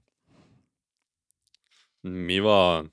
[2.00, 2.92] Mi van?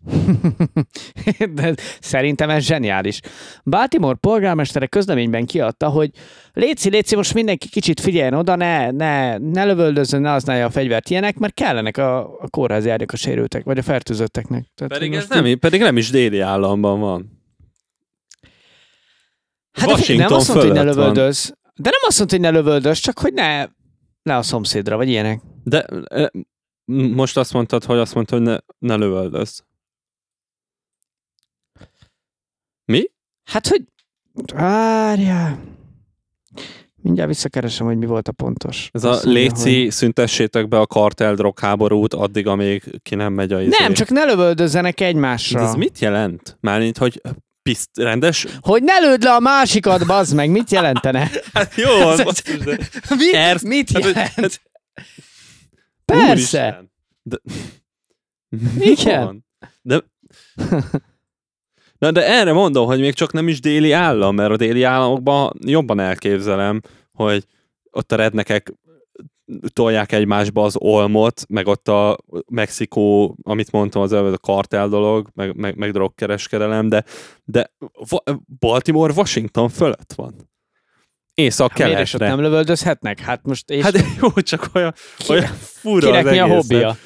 [1.54, 3.20] De szerintem ez zseniális.
[3.64, 6.10] Baltimore polgármestere közleményben kiadta, hogy
[6.52, 11.10] létszi, létszi, most mindenki kicsit figyeljen oda, ne, ne, ne lövöldözzön, ne használja a fegyvert
[11.10, 14.66] ilyenek, mert kellenek a, a kórházi ágyak a sérültek, vagy a fertőzötteknek.
[14.74, 17.38] Tehát, Pedig ez nem, pedig nem is déli államban van.
[19.72, 21.32] Hát figyelj, nem Washington azt mondta, hogy ne fölött van.
[21.74, 23.66] De nem azt mondta, hogy ne lövöldözz, csak hogy ne,
[24.22, 25.40] ne a szomszédra, vagy ilyenek.
[25.64, 25.86] De
[27.14, 29.62] most azt mondtad, hogy azt mondta, hogy ne, ne lövöldözz.
[32.90, 33.10] Mi?
[33.44, 33.82] Hát, hogy...
[34.54, 35.58] Várjál.
[37.02, 38.88] Mindjárt visszakeresem, hogy mi volt a pontos.
[38.92, 43.60] Ez a mondja, léci, szüntessétek be a kartel drogháborút addig, amíg ki nem megy a
[43.60, 43.76] izé.
[43.78, 45.60] Nem, csak ne lövöldözzenek De egymásra.
[45.60, 46.56] ez mit jelent?
[46.60, 47.20] Mármint, hogy
[47.62, 48.46] piszt, rendes?
[48.60, 51.30] Hogy ne lőd le a másikat, bazd meg, mit jelentene?
[51.52, 52.78] Hát jó, Ez- basszus, de...
[53.16, 54.60] Mi, Ersz- mit hát, hogy- jelent?
[56.04, 56.30] Persze.
[56.30, 56.92] Úristen.
[57.22, 57.36] De...
[58.78, 59.44] Igen.
[59.82, 60.02] De...
[62.00, 65.52] Na de erre mondom, hogy még csak nem is déli állam, mert a déli államokban
[65.64, 66.80] jobban elképzelem,
[67.12, 67.44] hogy
[67.90, 68.72] ott a rednekek
[69.72, 75.28] tolják egymásba az olmot, meg ott a Mexikó, amit mondtam az előbb, a kartel dolog,
[75.34, 77.04] meg, meg, meg drogkereskedelem, de,
[77.44, 77.72] de
[78.58, 80.34] Baltimore Washington fölött van.
[80.34, 82.28] Hát miért Észak-keletre.
[82.28, 83.20] nem lövöldözhetnek?
[83.20, 84.94] Hát most és Hát jó, csak olyan,
[85.28, 86.96] olyan fura kinek az mi a hobbija?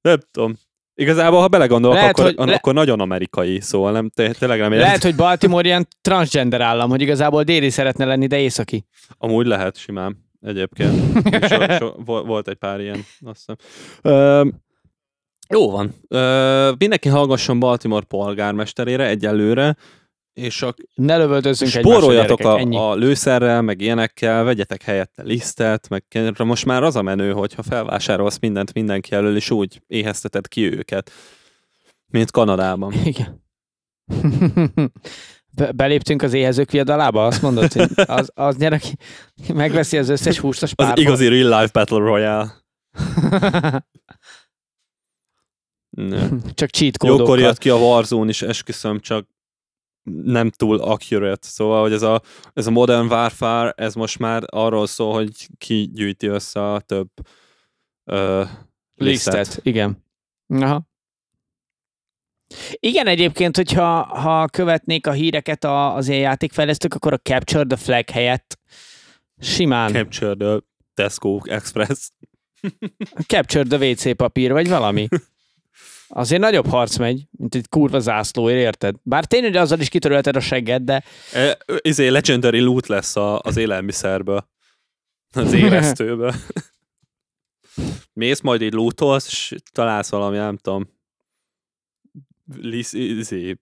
[0.00, 0.54] Nem tudom.
[0.94, 4.72] Igazából, ha belegondolok, Lehet, akkor, hogy le- akkor nagyon amerikai, szóval nem, té- tényleg nem
[4.72, 4.86] értem.
[4.86, 8.86] Lehet, hogy Baltimore ilyen transgender állam, hogy igazából déli szeretne lenni, de északi.
[9.18, 10.94] Amúgy lehet simán egyébként.
[11.48, 13.56] So, so, vo- volt egy pár ilyen, azt hiszem.
[14.02, 14.44] Ö,
[15.48, 15.94] jó van.
[16.08, 19.76] Ö, mindenki hallgasson Baltimore polgármesterére egyelőre,
[20.32, 22.76] és a, Ne lövöldözzünk spóroljatok gyerekek, a, ennyi.
[22.76, 26.04] a lőszerrel, meg ilyenekkel, vegyetek helyette lisztet, meg
[26.38, 31.10] most már az a menő, hogyha felvásárolsz mindent mindenki elől, és úgy éhezteted ki őket,
[32.06, 32.92] mint Kanadában.
[33.04, 33.42] Igen.
[35.56, 37.26] Be- beléptünk az éhezők viadalába?
[37.26, 38.96] Azt mondod, hogy az, az nyer, aki
[39.54, 41.02] megveszi az összes húst a Az spárból.
[41.02, 42.54] igazi real life battle royale.
[46.54, 47.38] Csak cheat Jókor kódokkal.
[47.38, 49.28] jött ki a Warzone is, esküszöm, csak
[50.02, 51.46] nem túl accurate.
[51.46, 52.22] Szóval, hogy ez a,
[52.52, 57.08] ez a Modern Warfare, ez most már arról szól, hogy ki gyűjti össze a több
[58.04, 58.44] ö,
[58.94, 59.34] lisztet.
[59.34, 60.04] Lisztet, igen.
[60.48, 60.88] Aha.
[62.74, 67.76] Igen, egyébként, hogyha ha követnék a híreket a, az ilyen játékfejlesztők, akkor a Capture the
[67.76, 68.58] Flag helyett
[69.38, 70.58] simán Capture the
[70.94, 72.10] Tesco Express.
[73.26, 75.08] Capture the WC papír, vagy valami.
[76.12, 78.94] Azért nagyobb harc megy, mint egy kurva zászlóért, érted?
[79.02, 83.56] Bár tényleg azzal is kitörölted a segged, de E, izé, legendary loot lesz a, az
[83.56, 84.48] élelmiszerből.
[85.32, 86.34] Az élesztőből.
[88.12, 90.88] Mész majd így lootolsz, és találsz valami, nem tudom,
[92.56, 93.56] liszt, izé,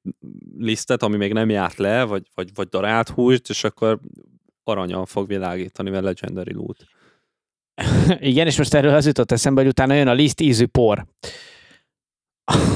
[0.58, 4.00] lisztet, ami még nem járt le, vagy, vagy, vagy darált húst, és akkor
[4.64, 6.84] aranyal fog világítani, mert legendary loot.
[8.18, 11.06] Igen, és most erről az jutott eszembe, hogy utána jön a liszt ízű por.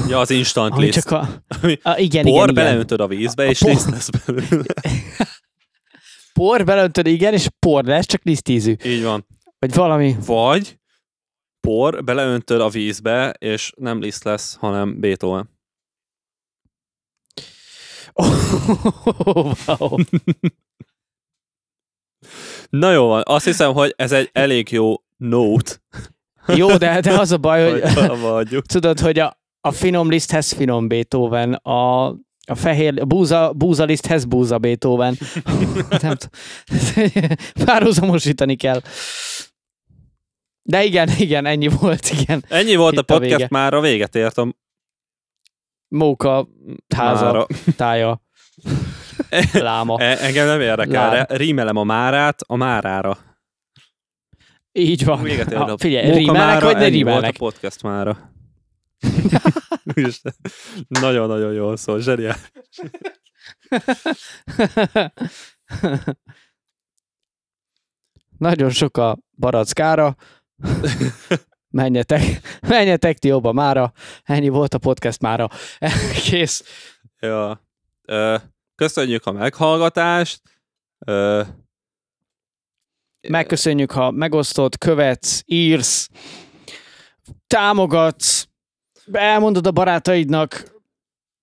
[0.07, 0.99] Ja, az instant Ami liszt.
[0.99, 1.19] csak a...
[1.81, 2.53] A igen, por, igen, igen.
[2.53, 4.73] beleöntöd a vízbe, A és por- liszt lesz belőle.
[6.33, 8.75] Por, beleöntöd, igen, és por lesz, csak liszt ízű.
[8.85, 9.25] Így van.
[9.59, 10.15] Vagy valami.
[10.25, 10.79] Vagy
[11.59, 15.49] por, beleöntöd a vízbe, és nem liszt lesz, hanem Beethoven.
[18.15, 19.97] Oh, wow.
[22.69, 25.75] Na jó van, azt hiszem, hogy ez egy elég jó note,
[26.47, 27.93] Jó, de, de az a baj, hogy
[28.49, 32.07] hogy tudod, hogy a, a finom liszthez finom Beethoven, a,
[32.45, 35.17] a fehér, a búza, búza liszthez búza Beethoven.
[36.01, 36.15] Nem.
[37.65, 38.81] Párhuzamosítani kell.
[40.61, 42.43] De igen, igen, ennyi volt, igen.
[42.47, 43.47] Ennyi volt Itt a a podcast, vége.
[43.51, 44.53] már a véget ért a
[45.87, 46.47] Móka,
[46.95, 47.45] háza, mára.
[47.75, 48.21] tája,
[49.53, 49.99] láma.
[49.99, 51.25] E- Engem nem érdekel, Lám.
[51.29, 53.17] Rímelem a márát a márára.
[54.71, 55.21] Így van.
[55.23, 57.37] Véget ért Ha, a figyelj, móka rímelnek, mára, vagy ne rímelnek?
[57.37, 58.31] volt a podcast mára.
[60.87, 62.37] Nagyon-nagyon jól szól, zseniál.
[68.37, 70.15] Nagyon sok a barackára.
[71.69, 72.21] menjetek,
[72.67, 73.93] menjetek ti jobba mára.
[74.23, 75.49] Ennyi volt a podcast mára.
[76.23, 76.63] Kész.
[77.19, 77.61] Ja.
[78.75, 80.41] Köszönjük a meghallgatást.
[83.27, 86.09] Megköszönjük, ha megosztod, követsz, írsz,
[87.47, 88.47] támogatsz,
[89.11, 90.71] elmondod a barátaidnak,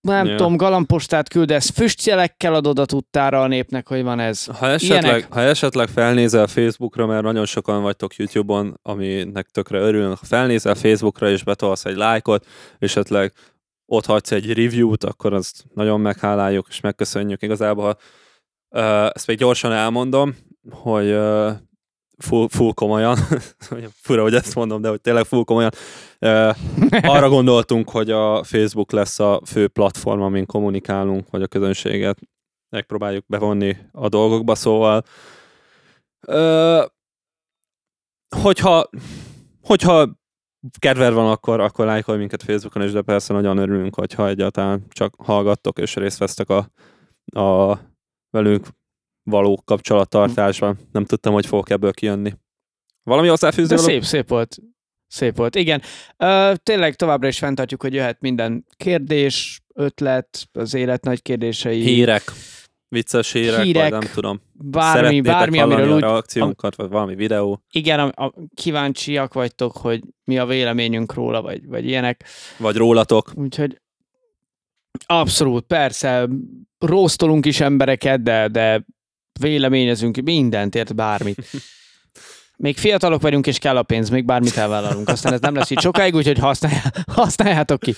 [0.01, 0.37] nem Ja.
[0.37, 4.45] tudom, galambostát küldesz, füstjelekkel adod a tudtára a népnek, hogy van ez.
[4.47, 5.33] Ha esetleg, Ilyenek.
[5.33, 11.31] ha esetleg felnézel Facebookra, mert nagyon sokan vagytok YouTube-on, aminek tökre örülünk, ha felnézel Facebookra
[11.31, 12.47] és betolsz egy lájkot,
[12.79, 13.33] és esetleg
[13.87, 17.99] ott hagysz egy review-t, akkor azt nagyon megháláljuk, és megköszönjük igazából.
[18.71, 20.37] Uh, ezt még gyorsan elmondom,
[20.71, 21.11] hogy
[22.23, 23.17] full, full komolyan,
[24.03, 25.71] fura, hogy ezt mondom, de hogy tényleg full komolyan,
[26.21, 26.57] uh,
[27.03, 32.19] arra gondoltunk, hogy a Facebook lesz a fő platform, amin kommunikálunk, vagy a közönséget
[32.71, 35.03] megpróbáljuk bevonni a dolgokba, szóval
[36.27, 36.85] ö,
[38.37, 38.89] hogyha,
[39.63, 40.09] hogyha
[40.79, 45.15] kedved van, akkor, akkor lájkolj minket Facebookon is, de persze nagyon örülünk, hogyha egyáltalán csak
[45.19, 46.71] hallgattok és részt vesztek a,
[47.41, 47.79] a
[48.31, 48.67] velünk
[49.31, 50.79] való kapcsolattartásban.
[50.93, 52.33] Nem tudtam, hogy fogok ebből kijönni.
[53.03, 53.75] Valami hozzáfűzni?
[53.77, 54.57] De szép, szép volt.
[55.07, 55.83] Szép volt, igen.
[56.17, 61.81] Ö, tényleg továbbra is fenntartjuk, hogy jöhet minden kérdés, ötlet, az élet nagy kérdései.
[61.81, 62.23] Hírek.
[62.89, 63.91] Vicces hírek, Hírek.
[63.91, 64.41] vagy nem tudom.
[64.53, 70.03] Bármi, Szeretnétek bármi, amiről úgy, reakciónkat, vagy valami videó, igen, a, a, kíváncsiak vagytok, hogy
[70.25, 72.25] mi a véleményünk róla, vagy, vagy ilyenek.
[72.59, 73.33] vagy rólatok.
[73.35, 73.81] Úgyhogy
[75.07, 76.29] abszolút, persze,
[76.79, 78.85] róztolunk is embereket, de, de
[79.41, 81.47] véleményezünk mindent, ért bármit.
[82.57, 85.09] Még fiatalok vagyunk, és kell a pénz, még bármit elvállalunk.
[85.09, 86.75] Aztán ez nem lesz itt sokáig, úgyhogy használj,
[87.07, 87.95] használjátok ki.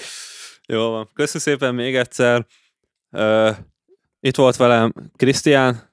[0.67, 1.11] Jó van.
[1.15, 2.47] Köszönöm szépen még egyszer.
[3.11, 3.57] Uh,
[4.21, 5.93] itt volt velem Krisztián,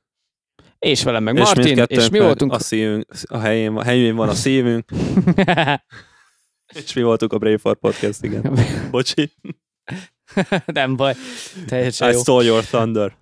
[0.80, 2.54] És velem meg és Martin, és, mi voltunk?
[2.54, 4.90] A, szívünk, a helyén, a helyén van a szívünk,
[6.84, 8.60] és mi voltunk a Braveheart Podcast, igen.
[8.92, 9.32] Bocsi.
[10.66, 11.16] nem baj.
[11.68, 12.20] Teljesen I jó.
[12.20, 13.18] stole your thunder.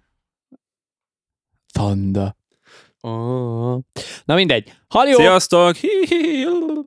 [1.74, 2.36] Panda.
[3.02, 3.80] Oh.
[4.26, 4.74] Na mindegy.
[4.88, 5.16] Halló!
[5.16, 5.76] Sziasztok!
[5.76, 6.68] Hi, hi, hi.